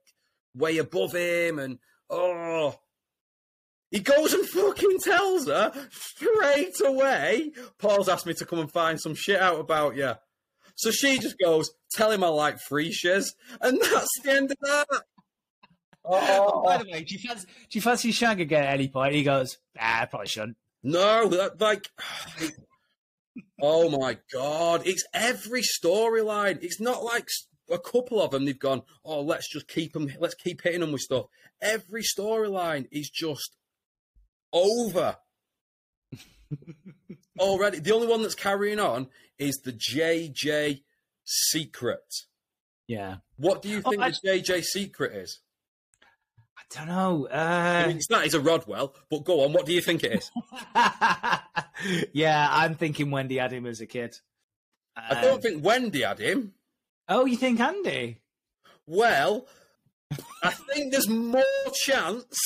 [0.53, 1.57] way above him.
[1.57, 1.79] And
[2.09, 2.75] oh,
[3.89, 7.53] he goes and fucking tells her straight away.
[7.79, 10.13] Paul's asked me to come and find some shit out about you.
[10.75, 13.27] So she just goes, tell him I like freesias,
[13.61, 15.03] and that's the end of that.
[16.13, 19.13] Oh, By the way, do you fancy, do you fancy Shag again at any point?
[19.15, 20.57] He goes, ah, I probably shouldn't.
[20.83, 21.87] No, that, like,
[23.61, 26.59] oh my god, it's every storyline.
[26.61, 27.27] It's not like
[27.69, 28.45] a couple of them.
[28.45, 30.11] They've gone, oh, let's just keep them.
[30.19, 31.27] Let's keep hitting them with stuff.
[31.61, 33.55] Every storyline is just
[34.51, 35.17] over
[37.39, 37.79] already.
[37.79, 39.07] The only one that's carrying on
[39.37, 40.81] is the JJ
[41.23, 41.99] secret.
[42.87, 43.17] Yeah.
[43.37, 45.39] What do you Oh, think I- the JJ secret is?
[46.75, 47.27] I don't know.
[47.31, 48.25] I Uh, mean, it's not.
[48.25, 49.53] It's a Rodwell, but go on.
[49.53, 50.31] What do you think it is?
[52.13, 54.15] yeah, I'm thinking Wendy had him as a kid.
[54.95, 56.53] I don't Um, think Wendy had him.
[57.07, 58.19] Oh, you think Andy?
[58.85, 59.47] Well,
[60.43, 61.43] I think there's more
[61.83, 62.37] chance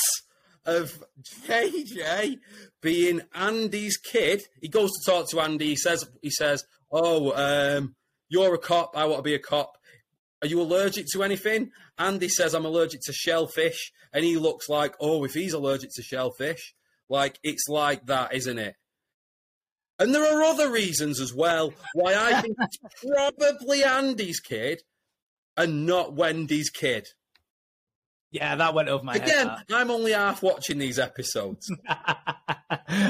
[0.65, 1.03] of
[1.47, 2.39] JJ
[2.81, 4.43] being Andy's kid.
[4.61, 5.69] He goes to talk to Andy.
[5.69, 7.33] He says, "He says, oh,
[7.77, 7.95] um,
[8.29, 8.95] you're a cop.
[8.95, 9.74] I want to be a cop.
[10.45, 14.93] Are you allergic to anything?" Andy says, "I'm allergic to shellfish," and he looks like,
[14.99, 16.75] "Oh, if he's allergic to shellfish,
[17.09, 18.75] like it's like that, isn't it?"
[19.97, 24.83] And there are other reasons as well why I think it's probably Andy's kid
[25.57, 27.07] and not Wendy's kid.
[28.35, 29.61] Yeah, that went over my Again, head.
[29.61, 31.71] Again, I'm only half watching these episodes.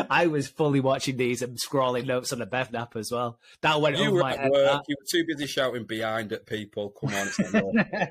[0.08, 3.40] I was fully watching these and scrolling notes on the Bev Nap as well.
[3.62, 4.52] That went you over my head.
[4.52, 4.66] work.
[4.72, 4.84] that.
[4.88, 6.92] You were too busy shouting behind at people.
[6.92, 8.10] Come on,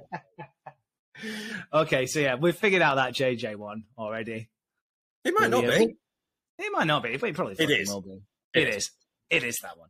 [1.83, 4.49] okay, so yeah, we've figured out that JJ one already.
[5.25, 5.97] It might not be.
[6.59, 7.89] It might not be, but it probably It is.
[7.89, 8.23] will be.
[8.55, 8.91] It it is.
[9.31, 9.89] It is that one.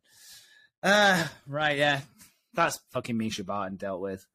[0.82, 2.00] Uh, right, yeah.
[2.52, 4.26] That's fucking Mischa Barton dealt with.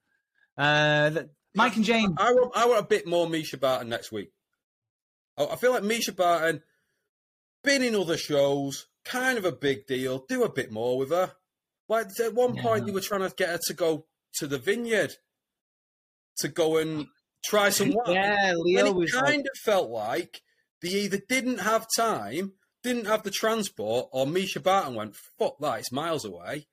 [0.57, 2.15] Uh, the, Mike and Jane.
[2.17, 4.31] I want, I want a bit more Mischa Barton next week.
[5.37, 6.61] I, I feel like Mischa Barton,
[7.63, 10.25] been in other shows, kind of a big deal.
[10.27, 11.33] Do a bit more with her.
[11.87, 15.13] Like at one point, you were trying to get her to go to the vineyard
[16.37, 17.07] to go and
[17.43, 18.15] try some wine.
[18.15, 20.41] Yeah, Leo And it was kind like, of felt like
[20.81, 25.79] they either didn't have time, didn't have the transport, or Mischa Barton went, fuck that,
[25.79, 26.67] it's miles away.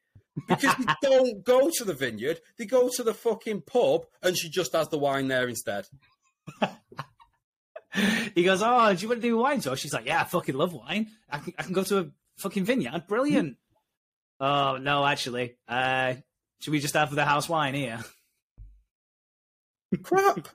[0.49, 4.49] Because they don't go to the vineyard, they go to the fucking pub, and she
[4.51, 5.87] just has the wine there instead.
[8.35, 10.55] he goes, "Oh, do you want to do wine tour?" She's like, "Yeah, I fucking
[10.55, 11.09] love wine.
[11.31, 12.07] I can, I can go to a
[12.39, 13.07] fucking vineyard.
[13.09, 13.57] Brilliant."
[14.41, 16.15] oh no, actually, uh,
[16.61, 18.01] should we just have the house wine here?
[20.03, 20.49] Crap.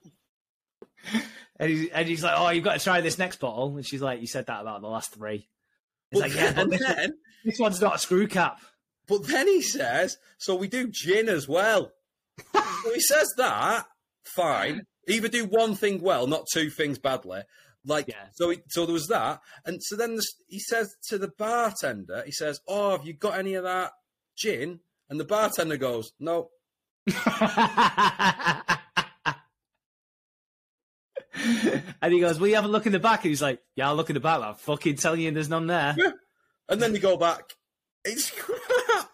[1.58, 4.02] And, he, and he's like, "Oh, you've got to try this next bottle." And she's
[4.02, 5.48] like, "You said that about the last three.
[6.10, 7.14] He's But like, "Yeah, but this, then,
[7.46, 8.60] this one's not a screw cap."
[9.12, 11.92] But then he says, so we do gin as well.
[12.54, 13.86] so he says that,
[14.24, 14.84] fine.
[15.08, 17.42] Either do one thing well, not two things badly.
[17.86, 18.28] Like Yeah.
[18.36, 22.24] so, he, so there was that, and so then this, he says to the bartender,
[22.26, 23.92] he says, "Oh, have you got any of that
[24.38, 26.52] gin?" And the bartender goes, "No."
[32.02, 33.88] and he goes, "Will you have a look in the back?" And he's like, "Yeah,
[33.90, 34.42] I'll look in the back.
[34.42, 35.96] I'm fucking telling you, there's none there."
[36.70, 37.58] And then they go back.
[38.06, 39.10] It's crap.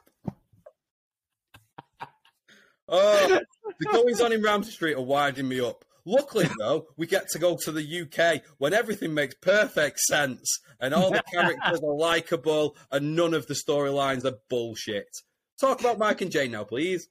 [2.88, 3.40] Oh,
[3.80, 5.84] the goings on in Ramsay Street are winding me up.
[6.06, 10.94] Luckily, though, we get to go to the UK when everything makes perfect sense and
[10.94, 15.10] all the characters are likable and none of the storylines are bullshit.
[15.60, 17.10] Talk about Mike and Jane now, please.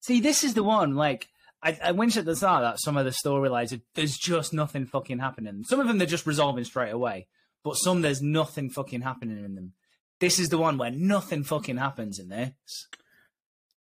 [0.00, 0.94] See, this is the one.
[0.94, 1.28] Like,
[1.62, 5.20] I, I mentioned at the start that some of the storylines, there's just nothing fucking
[5.20, 5.64] happening.
[5.64, 7.26] Some of them they're just resolving straight away,
[7.62, 9.72] but some there's nothing fucking happening in them.
[10.20, 12.88] This is the one where nothing fucking happens in this.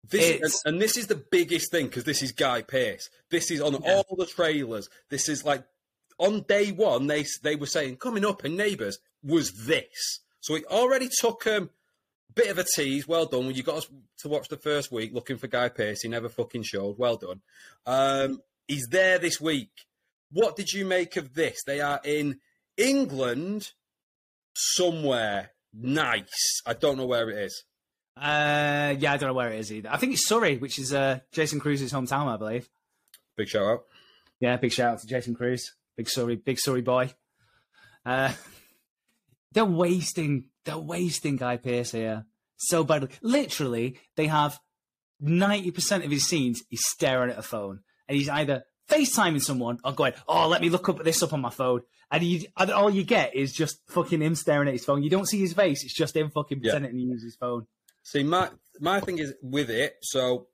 [0.09, 3.09] This and, and this is the biggest thing because this is Guy Pearce.
[3.29, 4.89] This is on all the trailers.
[5.09, 5.63] This is like
[6.17, 10.19] on day one they they were saying coming up in Neighbours was this.
[10.41, 11.69] So it already took um
[12.35, 13.07] bit of a tease.
[13.07, 13.47] Well done.
[13.47, 13.89] When you got us
[14.19, 16.01] to watch the first week looking for Guy Pearce.
[16.01, 16.97] He never fucking showed.
[16.97, 17.41] Well done.
[17.85, 19.71] Um, he's there this week.
[20.31, 21.63] What did you make of this?
[21.65, 22.39] They are in
[22.77, 23.71] England
[24.53, 25.51] somewhere.
[25.73, 26.61] Nice.
[26.65, 27.63] I don't know where it is.
[28.17, 29.89] Uh, yeah, I don't know where it is either.
[29.91, 32.69] I think it's Surrey, which is uh, Jason Crewes's hometown, I believe.
[33.35, 33.83] Big shout out.
[34.39, 37.11] Yeah, big shout out to Jason Crewes, big Surrey, big Surrey boy.
[38.05, 38.31] Uh,
[39.51, 42.25] they're wasting, they're wasting Guy Pearce here
[42.57, 43.09] so badly.
[43.21, 44.59] Literally, they have
[45.19, 46.63] ninety percent of his scenes.
[46.69, 50.69] He's staring at a phone, and he's either FaceTiming someone or going, "Oh, let me
[50.69, 53.79] look up this up on my phone," and, he, and all you get is just
[53.87, 55.03] fucking him staring at his phone.
[55.03, 56.73] You don't see his face; it's just him fucking Yeah.
[56.73, 57.65] pretending to use his phone.
[58.05, 58.49] See, my
[58.79, 59.97] my thing is with it.
[60.03, 60.47] So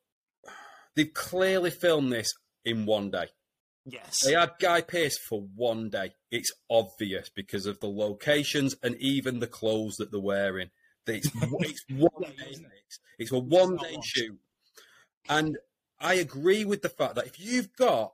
[0.96, 2.32] they've clearly filmed this
[2.64, 3.28] in one day.
[3.86, 6.12] Yes, They had Guy Pearce for one day.
[6.30, 10.70] It's obvious because of the locations and even the clothes that they're wearing.
[11.08, 11.28] It's,
[11.60, 12.52] it's one day.
[12.52, 14.40] It's, it's a one day shoot,
[15.28, 15.58] and
[16.00, 18.14] I agree with the fact that if you've got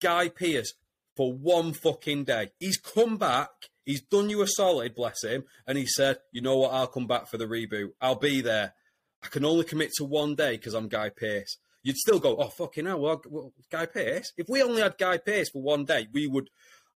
[0.00, 0.74] Guy Pearce
[1.16, 3.48] for one fucking day, he's come back.
[3.88, 6.74] He's done you a solid, bless him, and he said, "You know what?
[6.74, 7.92] I'll come back for the reboot.
[8.02, 8.74] I'll be there.
[9.22, 12.50] I can only commit to one day because I'm Guy Pearce." You'd still go, "Oh
[12.50, 16.06] fucking hell, well, well, Guy Pearce." If we only had Guy Pearce for one day,
[16.12, 16.50] we would.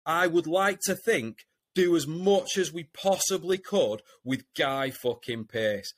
[0.05, 5.47] I would like to think do as much as we possibly could with Guy fucking
[5.47, 5.95] Pearce.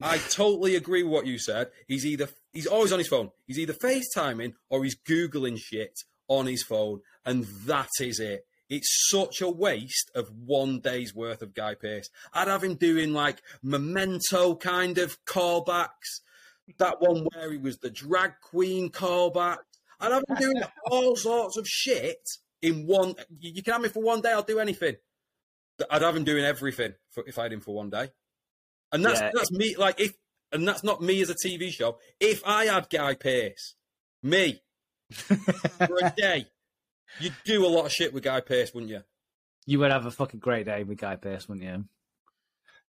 [0.00, 1.72] I totally agree with what you said.
[1.88, 3.32] He's either he's always on his phone.
[3.48, 8.46] He's either FaceTiming or he's googling shit on his phone, and that is it.
[8.68, 12.10] It's such a waste of one day's worth of Guy Pearce.
[12.34, 16.20] I'd have him doing like memento kind of callbacks,
[16.78, 19.58] that one where he was the drag queen callback.
[20.00, 22.18] And I've been doing all sorts of shit
[22.60, 23.14] in one.
[23.38, 24.96] You you can have me for one day, I'll do anything.
[25.90, 28.10] I'd have him doing everything for, if I had him for one day.
[28.92, 29.30] And that's Yeah.
[29.32, 29.76] that's me.
[29.76, 30.12] Like if,
[30.52, 31.98] and that's not me as a TV show.
[32.20, 33.76] If I had Guy Pearce,
[34.22, 34.62] me
[35.12, 36.46] for a day,
[37.20, 39.02] you'd do a lot of shit with Guy Pearce, wouldn't you?
[39.68, 41.84] you would have a fucking great day with Guy Pearce, wouldn't you?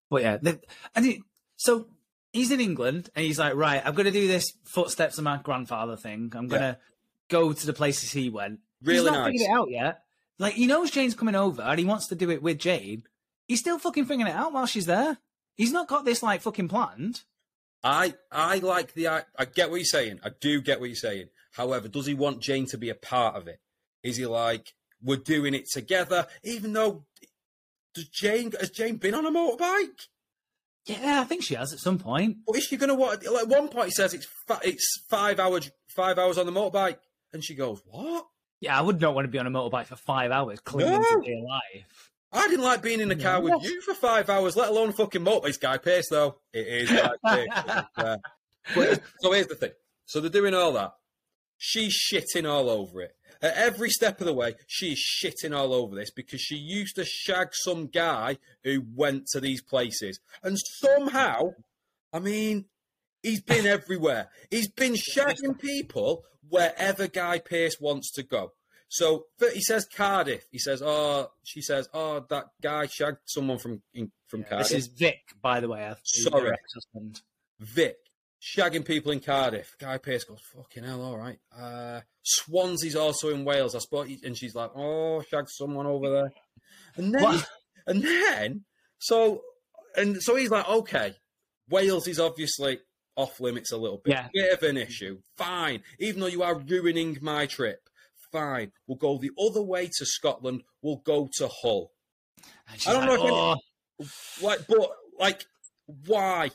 [0.10, 0.62] But yeah, the,
[0.96, 1.20] and it,
[1.58, 1.88] so
[2.32, 5.42] he's in England and he's like, right, I'm going to do this footsteps of my
[5.44, 6.32] grandfather thing.
[6.34, 6.78] I'm going to
[7.30, 8.62] go to the places he went.
[8.82, 9.32] Really he's not nice.
[9.34, 10.04] figured it out yet.
[10.40, 13.04] Like he knows Jane's coming over and he wants to do it with Jane.
[13.46, 15.18] He's still fucking figuring it out while she's there.
[15.58, 17.24] He's not got this like fucking planned.
[17.84, 20.22] I I like the I, I get what you're saying.
[20.24, 21.26] I do get what you're saying.
[21.52, 23.60] However, does he want Jane to be a part of it?
[24.04, 26.28] Is he like we're doing it together?
[26.44, 27.06] Even though
[27.94, 30.08] does Jane has Jane been on a motorbike?
[30.86, 32.38] Yeah, I think she has at some point.
[32.48, 33.24] Or is she going to want?
[33.26, 36.52] Like at one point, he says it's fa- it's five hours five hours on the
[36.52, 36.98] motorbike,
[37.34, 38.26] and she goes, "What?
[38.62, 41.02] Yeah, I would not want to be on a motorbike for five hours clinging No.
[41.02, 42.12] to life.
[42.32, 45.24] I didn't like being in the car with you for five hours, let alone fucking
[45.24, 46.40] motorbike." It's Guy Pearce, though.
[46.54, 47.48] It is Guy Pearce.
[47.98, 48.16] Yeah.
[48.76, 49.72] But- uh, so here's the thing.
[50.06, 50.94] So they're doing all that.
[51.58, 53.16] She's shitting all over it.
[53.42, 57.06] At every step of the way, she's shitting all over this because she used to
[57.06, 60.20] shag some guy who went to these places.
[60.44, 61.52] And somehow,
[62.12, 62.66] I mean,
[63.24, 64.30] he's been everywhere.
[64.52, 68.52] He's been shagging people wherever Guy Pearce wants to go.
[68.90, 70.48] So he says Cardiff.
[70.52, 74.78] He says, "Oh," she says, "Oh, that guy shagged someone from in, from Cardiff." This
[74.80, 75.94] is Vic, by the way.
[76.04, 76.58] Sorry.
[77.60, 77.98] Vic
[78.42, 79.76] shagging people in Cardiff.
[79.80, 81.40] Guy Pearce goes, fucking hell, all right.
[81.58, 83.76] Uh, Swansea's also in Wales.
[83.76, 84.18] I spot, you.
[84.24, 86.34] and she's like, oh, shagged someone over there.
[86.96, 87.44] And then,
[87.88, 88.66] and then,
[88.98, 89.42] so,
[89.96, 91.16] and so he's like, okay,
[91.70, 92.80] Wales is obviously
[93.16, 94.14] off limits a little bit.
[94.14, 94.28] Yeah.
[94.34, 95.20] Bit of an issue.
[95.38, 95.84] Fine.
[96.00, 97.82] Even though you are ruining my trip.
[98.32, 98.72] Fine.
[98.88, 100.64] We'll go the other way to Scotland.
[100.82, 101.92] We'll go to Hull.
[102.72, 103.56] I don't like, know
[104.00, 104.08] if
[104.42, 105.46] oh, Like, but like,
[106.06, 106.52] why?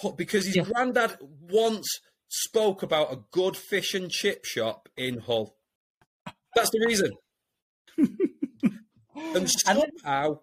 [0.00, 0.62] Hu- Because his Yeah.
[0.64, 1.18] granddad
[1.50, 5.56] once spoke about a good fish and chip shop in Hull.
[6.54, 7.10] That's the reason.
[9.16, 10.40] and somehow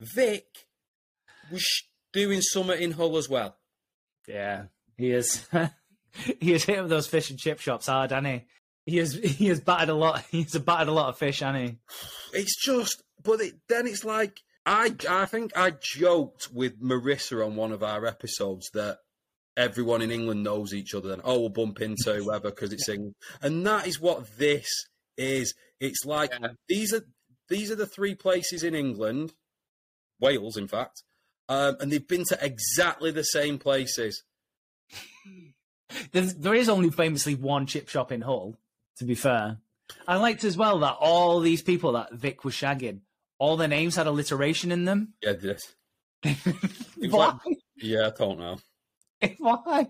[0.00, 0.46] Vic
[1.50, 1.82] was sh-
[2.12, 3.56] doing summer in Hull as well.
[4.26, 4.64] yeah,
[4.96, 5.46] he is.
[6.40, 8.44] he is hit with those fish and chip shops hard, hasn't he?
[8.86, 9.14] He has.
[9.14, 10.24] He has battered a lot.
[10.30, 11.78] He's battered a lot of fish, hasn't he?
[12.32, 14.38] It's just, but it, then it's like
[14.70, 18.98] I, I think I joked with Marisa on one of our episodes that
[19.56, 21.12] everyone in England knows each other.
[21.12, 24.68] And oh, we'll bump into whoever because it's England, and that is what this
[25.18, 25.54] is.
[25.80, 26.32] It's like
[26.68, 27.02] these are
[27.48, 29.32] these are the three places in England,
[30.20, 31.02] Wales, in fact,
[31.48, 34.22] um, and they've been to exactly the same places.
[36.12, 38.56] There's, there is only famously one chip shop in Hull.
[38.98, 39.56] To be fair,
[40.06, 43.00] I liked as well that all these people that Vic was shagging,
[43.40, 45.14] all their names had alliteration in them.
[45.22, 45.30] Yeah.
[45.32, 45.62] It
[46.98, 47.26] was Why?
[47.44, 48.58] like- yeah, I don't know.
[49.38, 49.88] Why?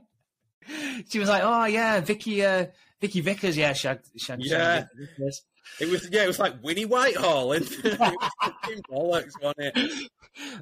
[1.09, 2.67] She was like, "Oh yeah, Vicky, uh,
[3.01, 4.85] Vicky Vickers, yeah, shag, shag, Yeah.
[5.19, 5.33] shag
[5.81, 10.11] It was yeah, it was like Winnie Whitehall and it was bollocks, wasn't it?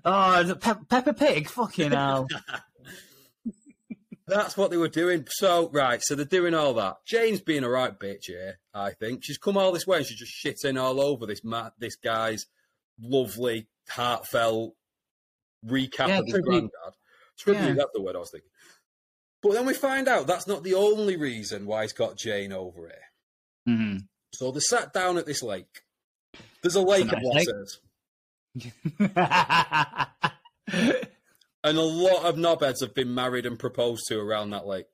[0.05, 2.26] Oh, Pe- Peppa Pig, fucking hell.
[4.26, 5.26] That's what they were doing.
[5.30, 6.99] So, right, so they're doing all that.
[7.07, 9.24] Jane's being a right bitch here, I think.
[9.24, 12.45] She's come all this way and she's just shitting all over this ma- this guy's
[13.01, 14.74] lovely, heartfelt
[15.66, 16.44] recap Yeah, of his tribute.
[16.44, 16.70] granddad.
[17.38, 17.74] Tribute, Yeah.
[17.74, 18.51] that's the word I was thinking.
[19.42, 22.88] But then we find out that's not the only reason why he's got Jane over
[22.88, 23.05] here.
[23.76, 24.09] Mhm.
[24.34, 25.82] So they sat down at this lake.
[26.62, 27.78] There's a lake of nice.
[31.64, 34.86] And a lot of knobheads have been married and proposed to around that lake.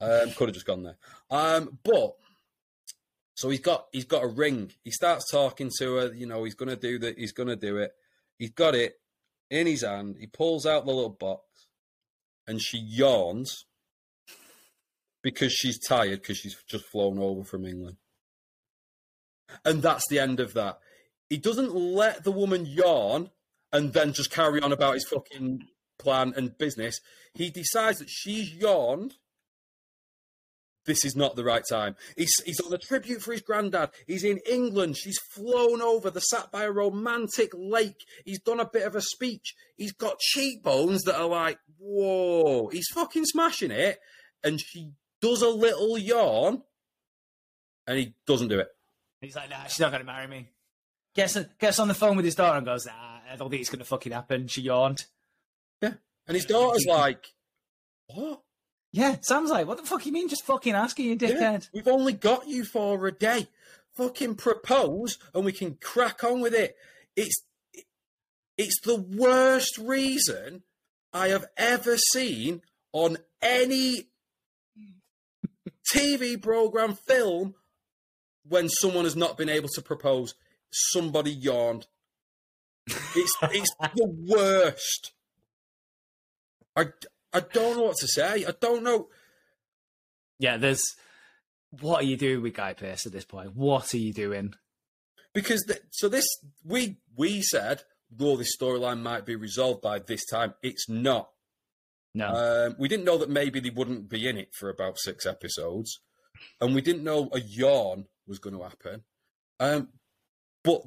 [0.00, 0.96] Um, could have just gone there.
[1.30, 2.16] Um, but
[3.38, 4.72] so he's got he's got a ring.
[4.82, 6.12] He starts talking to her.
[6.12, 7.16] You know, he's gonna do that.
[7.16, 7.92] He's gonna do it.
[8.36, 8.94] He's got it
[9.48, 10.16] in his hand.
[10.18, 11.44] He pulls out the little box,
[12.48, 13.66] and she yawns
[15.22, 17.98] because she's tired because she's just flown over from England.
[19.64, 20.80] And that's the end of that.
[21.30, 23.30] He doesn't let the woman yawn
[23.72, 25.62] and then just carry on about his fucking
[25.96, 27.00] plan and business.
[27.34, 29.14] He decides that she's yawned.
[30.88, 31.96] This is not the right time.
[32.16, 33.90] He's, he's on a tribute for his granddad.
[34.06, 34.96] He's in England.
[34.96, 36.10] She's flown over.
[36.10, 38.06] They're sat by a romantic lake.
[38.24, 39.54] He's done a bit of a speech.
[39.76, 42.68] He's got cheekbones that are like, whoa.
[42.68, 43.98] He's fucking smashing it.
[44.42, 46.62] And she does a little yawn.
[47.86, 48.68] And he doesn't do it.
[49.20, 50.48] He's like, "Nah, she's not gonna marry me."
[51.14, 52.92] Gets gets on the phone with his daughter and goes, "Nah,
[53.32, 55.06] I don't think it's gonna fucking happen." She yawned.
[55.82, 55.94] Yeah.
[56.28, 57.26] And his daughter's like,
[58.14, 58.42] what?
[58.92, 60.28] Yeah, Sam's like, what the fuck you mean?
[60.28, 61.40] Just fucking asking you, dickhead.
[61.40, 63.48] Yeah, we've only got you for a day.
[63.96, 66.76] Fucking propose, and we can crack on with it.
[67.16, 67.42] It's
[68.56, 70.62] it's the worst reason
[71.12, 72.62] I have ever seen
[72.92, 74.08] on any
[75.94, 77.54] TV program, film,
[78.46, 80.34] when someone has not been able to propose.
[80.70, 81.86] Somebody yawned.
[82.88, 85.12] It's it's the worst.
[86.76, 86.86] I,
[87.32, 88.44] I don't know what to say.
[88.44, 89.08] I don't know.
[90.38, 90.82] Yeah, there's.
[91.80, 93.54] What are you doing with Guy Pearce at this point?
[93.54, 94.54] What are you doing?
[95.34, 96.26] Because the, so this
[96.64, 97.82] we we said,
[98.16, 100.54] well, this storyline might be resolved by this time.
[100.62, 101.28] It's not.
[102.14, 105.26] No, Um, we didn't know that maybe they wouldn't be in it for about six
[105.26, 106.00] episodes,
[106.60, 109.04] and we didn't know a yawn was going to happen.
[109.60, 109.88] Um,
[110.64, 110.82] but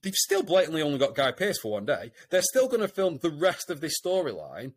[0.00, 2.12] they've still blatantly only got Guy Pearce for one day.
[2.30, 4.72] They're still going to film the rest of this storyline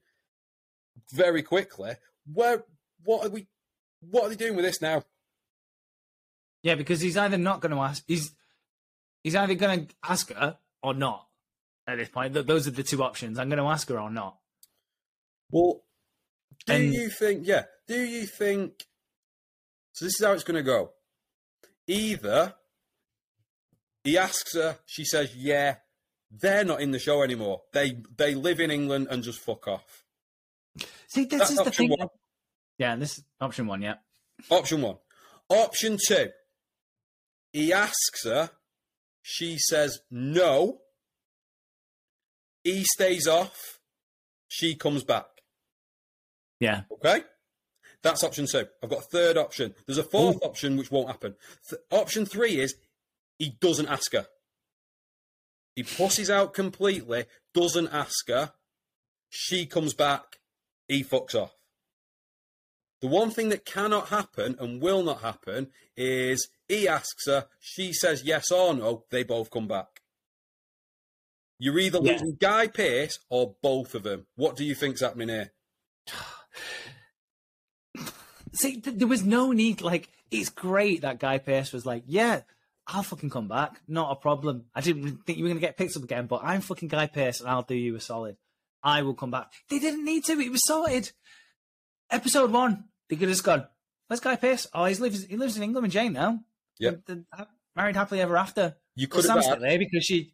[1.11, 1.93] very quickly.
[2.31, 2.63] Where
[3.03, 3.47] what are we?
[4.01, 5.03] What are they doing with this now?
[6.61, 8.03] yeah, because he's either not going to ask.
[8.07, 8.31] He's
[9.23, 11.27] he's either going to ask her or not.
[11.85, 13.37] At this point, those are the two options.
[13.37, 14.37] I'm going to ask her or not.
[15.51, 15.83] Well,
[16.65, 17.45] do And- you think?
[17.45, 18.85] Yeah, do you think?
[19.91, 20.91] So this is how it's going to go.
[21.87, 22.55] Either
[24.05, 25.75] he asks her, she says, "Yeah."
[26.35, 27.61] They're not in the show anymore.
[27.73, 30.02] They they live in England and just fuck off.
[31.07, 31.97] See, this That's is the option thing.
[31.99, 32.07] one.
[32.77, 33.81] Yeah, this is option one.
[33.81, 33.95] Yeah,
[34.49, 34.97] Option one.
[35.49, 36.27] Option two.
[37.51, 38.49] He asks her.
[39.21, 40.79] She says no.
[42.63, 43.79] He stays off.
[44.47, 45.25] She comes back.
[46.59, 46.81] yeah.
[46.91, 47.21] Okay?
[48.01, 48.65] That's option two.
[48.83, 49.73] I've got a third option.
[49.85, 51.35] There's a fourth option which won't happen.
[51.69, 52.75] Th- option three is
[53.39, 54.27] he doesn't ask her.
[55.75, 58.51] He pusses out completely, doesn't ask her.
[59.29, 60.39] She comes back.
[60.87, 61.55] He fucks off.
[63.01, 65.67] The one thing that cannot happen and will not happen
[65.97, 70.01] is he asks her, she says yes or no, they both come back.
[71.59, 72.13] You're either Yeah.
[72.13, 74.25] losing Guy Pearce or both of them.
[74.35, 75.51] What do you think's happening here?
[78.53, 79.81] See, th- there was no need.
[79.81, 82.41] Like, it's great that Guy Pearce was like, "Yeah,
[82.87, 85.77] I'll fucking come back, not a problem." I didn't think you were going to get
[85.77, 88.37] picked up again, but I'm fucking Guy Pearce, and I'll do you a solid.
[88.83, 89.51] I will come back.
[89.69, 90.39] They didn't need to.
[90.39, 91.11] It was sorted.
[92.11, 93.67] Episode one, they could have just gone.
[94.07, 94.67] Where's Guy Pearce?
[94.73, 95.25] Oh, he lives.
[95.25, 96.39] He lives in England with Jane now.
[96.79, 96.99] They're
[97.75, 98.75] married happily ever after.
[98.95, 100.33] You Well, could have Sam's had, still there because she.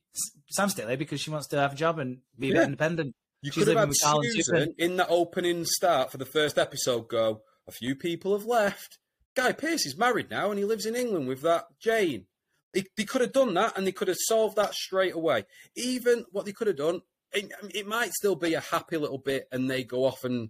[0.49, 3.15] Sam's still there because she wants to have a job and be a bit independent.
[3.41, 7.41] you She's could have had Susan in that opening start for the first episode go,
[7.67, 8.97] a few people have left.
[9.35, 12.25] Guy Pearce is married now and he lives in England with that Jane.
[12.73, 15.45] They, they could have done that and they could have solved that straight away.
[15.75, 17.01] Even what they could have done,
[17.33, 20.49] it, it might still be a happy little bit and they go off and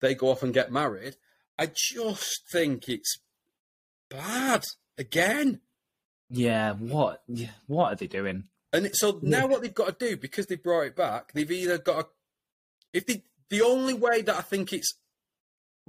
[0.00, 1.16] they go off and get married.
[1.58, 3.18] I just think it's
[4.08, 4.64] bad
[4.96, 5.60] again.
[6.30, 6.72] Yeah.
[6.74, 7.22] What?
[7.26, 8.44] Yeah, what are they doing?
[8.72, 11.50] And it- so now what they've got to do because they've brought it back, they've
[11.50, 12.06] either got to,
[12.92, 14.92] if they, the only way that I think it's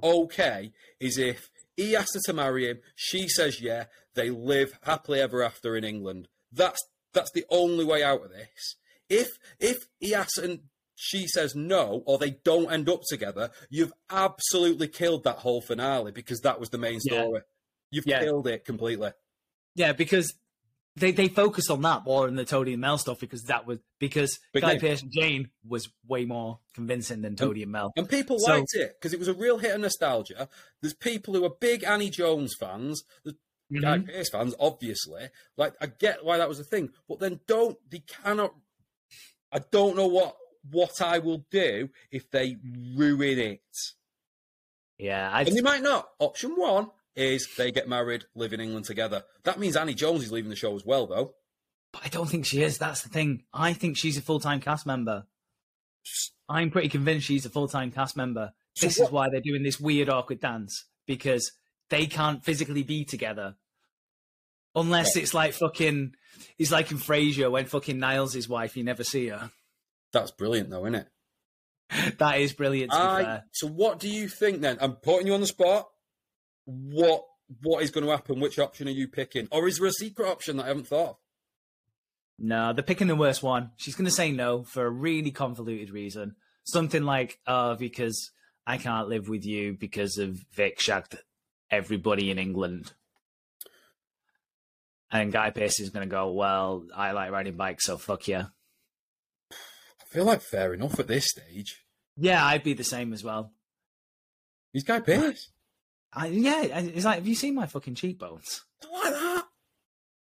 [0.02, 3.84] okay is if he asks her to marry him, she says yeah,
[4.14, 6.28] they live happily ever after in England.
[6.52, 6.80] That's
[7.12, 8.76] that's the only way out of this.
[9.10, 10.60] If if he asks and
[10.94, 16.12] she says no, or they don't end up together, you've absolutely killed that whole finale
[16.12, 17.22] because that was the main Yeah.
[17.22, 17.40] story.
[17.90, 18.20] You've Yeah.
[18.22, 19.10] killed it completely.
[19.74, 20.34] Yeah, because
[20.96, 23.78] they they focused on that more than the Toadie and Mel stuff because that was
[23.98, 24.80] because Big Guy name.
[24.80, 27.92] Pearce and Jane was way more convincing than Toadie and Mel.
[27.96, 30.48] And people So- liked it because it was a real hit of nostalgia.
[30.82, 33.36] There's people who are big Annie Jones fans, there's
[33.80, 34.06] Guy Mhm.
[34.06, 35.28] Pearce fans, obviously.
[35.56, 38.52] Like, I get why that was a thing, but then don't, they cannot,
[39.52, 40.36] I don't know what
[40.70, 42.56] what I will do if they
[42.96, 43.60] ruin it.
[44.98, 46.08] Yeah, I And they might not.
[46.18, 49.24] Option one is they get married, live in England together.
[49.44, 51.34] That means Annie Jones is leaving the show as well, though.
[51.92, 52.78] but I don't think she is.
[52.78, 53.44] That's the thing.
[53.54, 55.26] I think she's a full time cast member.
[56.48, 58.52] I'm pretty convinced she's a full time cast member.
[58.74, 61.52] So This what- is why they're doing this weird awkward dance because
[61.88, 63.56] they can't physically be together.
[64.74, 66.14] Unless it's like fucking,
[66.58, 69.50] it's like in Frasier when fucking Niles' his wife, you never see her.
[70.12, 71.08] That's brilliant, though, isn't it?
[72.18, 72.92] That is brilliant.
[72.92, 73.44] To be I, fair.
[73.52, 74.78] so what do you think then?
[74.80, 75.88] I'm putting you on the spot.
[76.64, 77.24] What
[77.62, 78.38] what is going to happen?
[78.38, 79.48] Which option are you picking?
[79.50, 81.16] Or is there a secret option that I haven't thought of?
[82.38, 83.72] No, they're picking the worst one.
[83.76, 86.36] She's going to say no for a really convoluted reason.
[86.64, 88.30] Something like, oh, because
[88.66, 91.18] I can't live with you because of Vic shagged
[91.70, 92.92] everybody in England.
[95.12, 98.46] And Guy Pearce is going to go, well, I like riding bikes, so fuck you.
[99.50, 101.84] I feel like fair enough at this stage.
[102.16, 103.52] Yeah, I'd be the same as well.
[104.72, 105.50] He's Guy Pearce.
[106.12, 108.62] I, yeah, it's like, have you seen my fucking cheekbones?
[108.84, 109.44] I like that.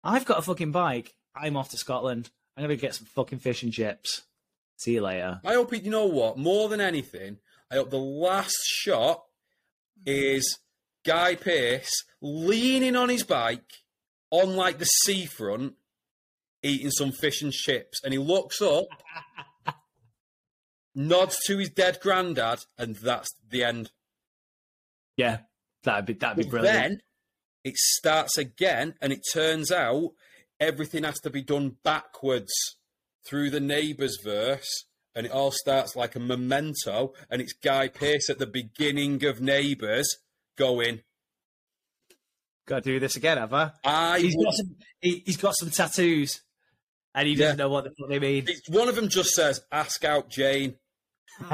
[0.03, 1.13] I've got a fucking bike.
[1.35, 2.29] I'm off to Scotland.
[2.55, 4.23] I'm gonna get some fucking fish and chips.
[4.77, 5.39] See you later.
[5.43, 6.37] I hope it, you know what.
[6.37, 7.37] More than anything,
[7.71, 9.23] I hope the last shot
[10.05, 10.59] is
[11.05, 13.82] Guy Pearce leaning on his bike
[14.33, 15.75] on like the seafront,
[16.63, 18.85] eating some fish and chips, and he looks up,
[20.95, 23.91] nods to his dead granddad, and that's the end.
[25.17, 25.39] Yeah,
[25.83, 26.75] that'd be that'd be But brilliant.
[26.75, 26.97] then
[27.63, 30.11] it starts again, and it turns out
[30.59, 32.51] everything has to be done backwards
[33.25, 38.29] through the neighbours verse, and it all starts like a memento, and it's Guy Pearce
[38.29, 40.07] at the beginning of Neighbours
[40.57, 41.01] going,
[42.65, 43.71] Got to do this again, have I?
[43.83, 44.19] I.
[44.19, 44.75] He's would- got some.
[45.01, 46.41] He, he's got some tattoos,
[47.13, 47.63] and he doesn't Yeah.
[47.65, 48.47] know what the fuck they mean.
[48.69, 50.75] One of them just says, "Ask out Jane,"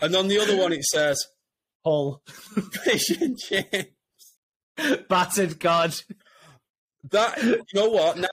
[0.00, 1.22] and on the other one it says,
[1.84, 2.22] Hull,
[2.84, 3.88] "Fish and chips."
[5.08, 5.94] battered god.
[7.10, 8.16] That you know what?
[8.16, 8.28] Now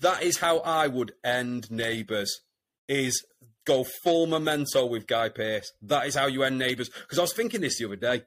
[0.00, 2.40] that is how I would end Neighbours.
[2.88, 3.24] Is
[3.66, 5.70] go full memento with Guy Pearce.
[5.82, 6.88] That is how you end Neighbours.
[6.90, 8.22] Because I was thinking this the other day.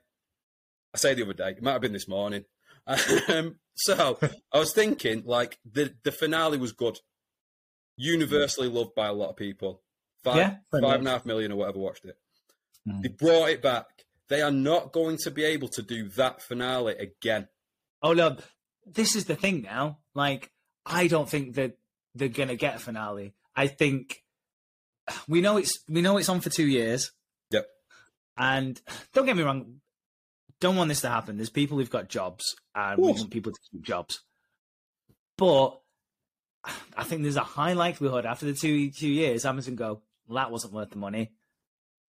[0.98, 1.52] I say the other day.
[1.52, 2.46] It might have been this morning.
[3.28, 4.18] Um, so
[4.54, 6.98] I was thinking, like the the finale was good,
[7.98, 9.82] universally loved by a lot of people.
[10.24, 12.18] Five, Yeah, five and a half million or whatever watched it.
[12.88, 13.02] Mm.
[13.04, 13.86] They brought it back.
[14.30, 17.48] They are not going to be able to do that finale again.
[18.02, 18.38] Oh no,
[18.86, 20.00] this is the thing now.
[20.16, 20.52] Like,
[20.86, 21.78] I don't think that
[22.16, 23.34] they're gonna get a finale.
[23.56, 24.24] I think
[25.28, 27.12] we know it's we know it's on for two years,
[27.52, 27.68] Yep.
[28.38, 28.82] and
[29.14, 29.82] don't get me wrong,
[30.60, 31.38] don't want this to happen.
[31.38, 32.44] There's people who've got jobs,
[32.76, 34.20] and we want people to keep jobs.
[35.38, 35.80] But
[36.98, 40.52] I think there's a high likelihood after the two two years, Amazon go, well, that
[40.52, 41.32] wasn't worth the money,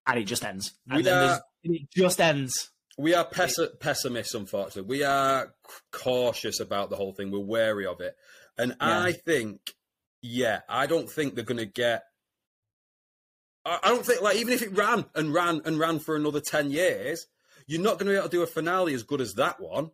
[0.06, 0.72] and it just ends.
[0.88, 2.70] And We then are- it just ends.
[2.98, 4.88] We are pessi- pessimists, unfortunately.
[4.88, 5.54] We are
[5.92, 7.30] cautious about the whole thing.
[7.30, 8.16] We're wary of it.
[8.56, 9.60] And I think,
[10.22, 12.04] yeah, I don't think they're going to get.
[13.66, 16.40] I I don't think, like, even if it ran and ran and ran for another
[16.40, 17.26] 10 years,
[17.66, 19.90] you're not going to be able to do a finale as good as that one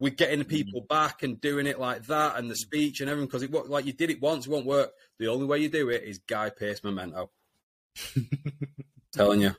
[0.00, 3.26] with getting the people back and doing it like that and the speech and everything
[3.26, 4.90] because it won't, like you did it once, it won't work.
[5.18, 7.30] The only way you do it is Guy Pearce memento.
[9.12, 9.54] Telling you.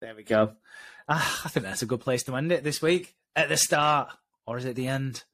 [0.00, 0.52] There we go.
[1.08, 3.14] Ah, I think that's a good place to end it this week.
[3.36, 4.10] At the start,
[4.46, 5.24] or is it the end?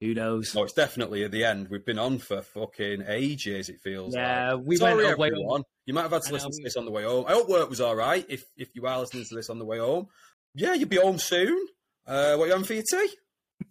[0.00, 0.54] Who knows?
[0.54, 1.68] No, it's definitely at the end.
[1.68, 3.70] We've been on for fucking ages.
[3.70, 4.14] It feels.
[4.14, 4.66] Yeah, like.
[4.66, 5.62] we Sorry, went everyone.
[5.86, 7.24] You might have had to I know, listen to this on the way home.
[7.26, 8.26] I hope work was all right.
[8.28, 10.08] If if you are listening to this on the way home,
[10.54, 11.66] yeah, you'll be home soon.
[12.06, 13.08] Uh, what are you having for your tea?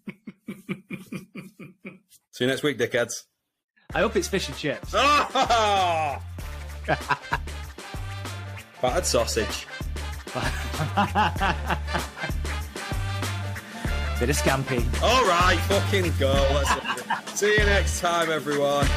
[2.32, 3.14] See you next week, dickheads.
[3.94, 4.94] I hope it's fish and chips.
[4.96, 6.22] Ah!
[8.82, 9.68] Battered sausage.
[14.20, 14.82] Bit of scampi.
[15.04, 16.64] All right, fucking go.
[17.36, 18.88] See you next time, everyone.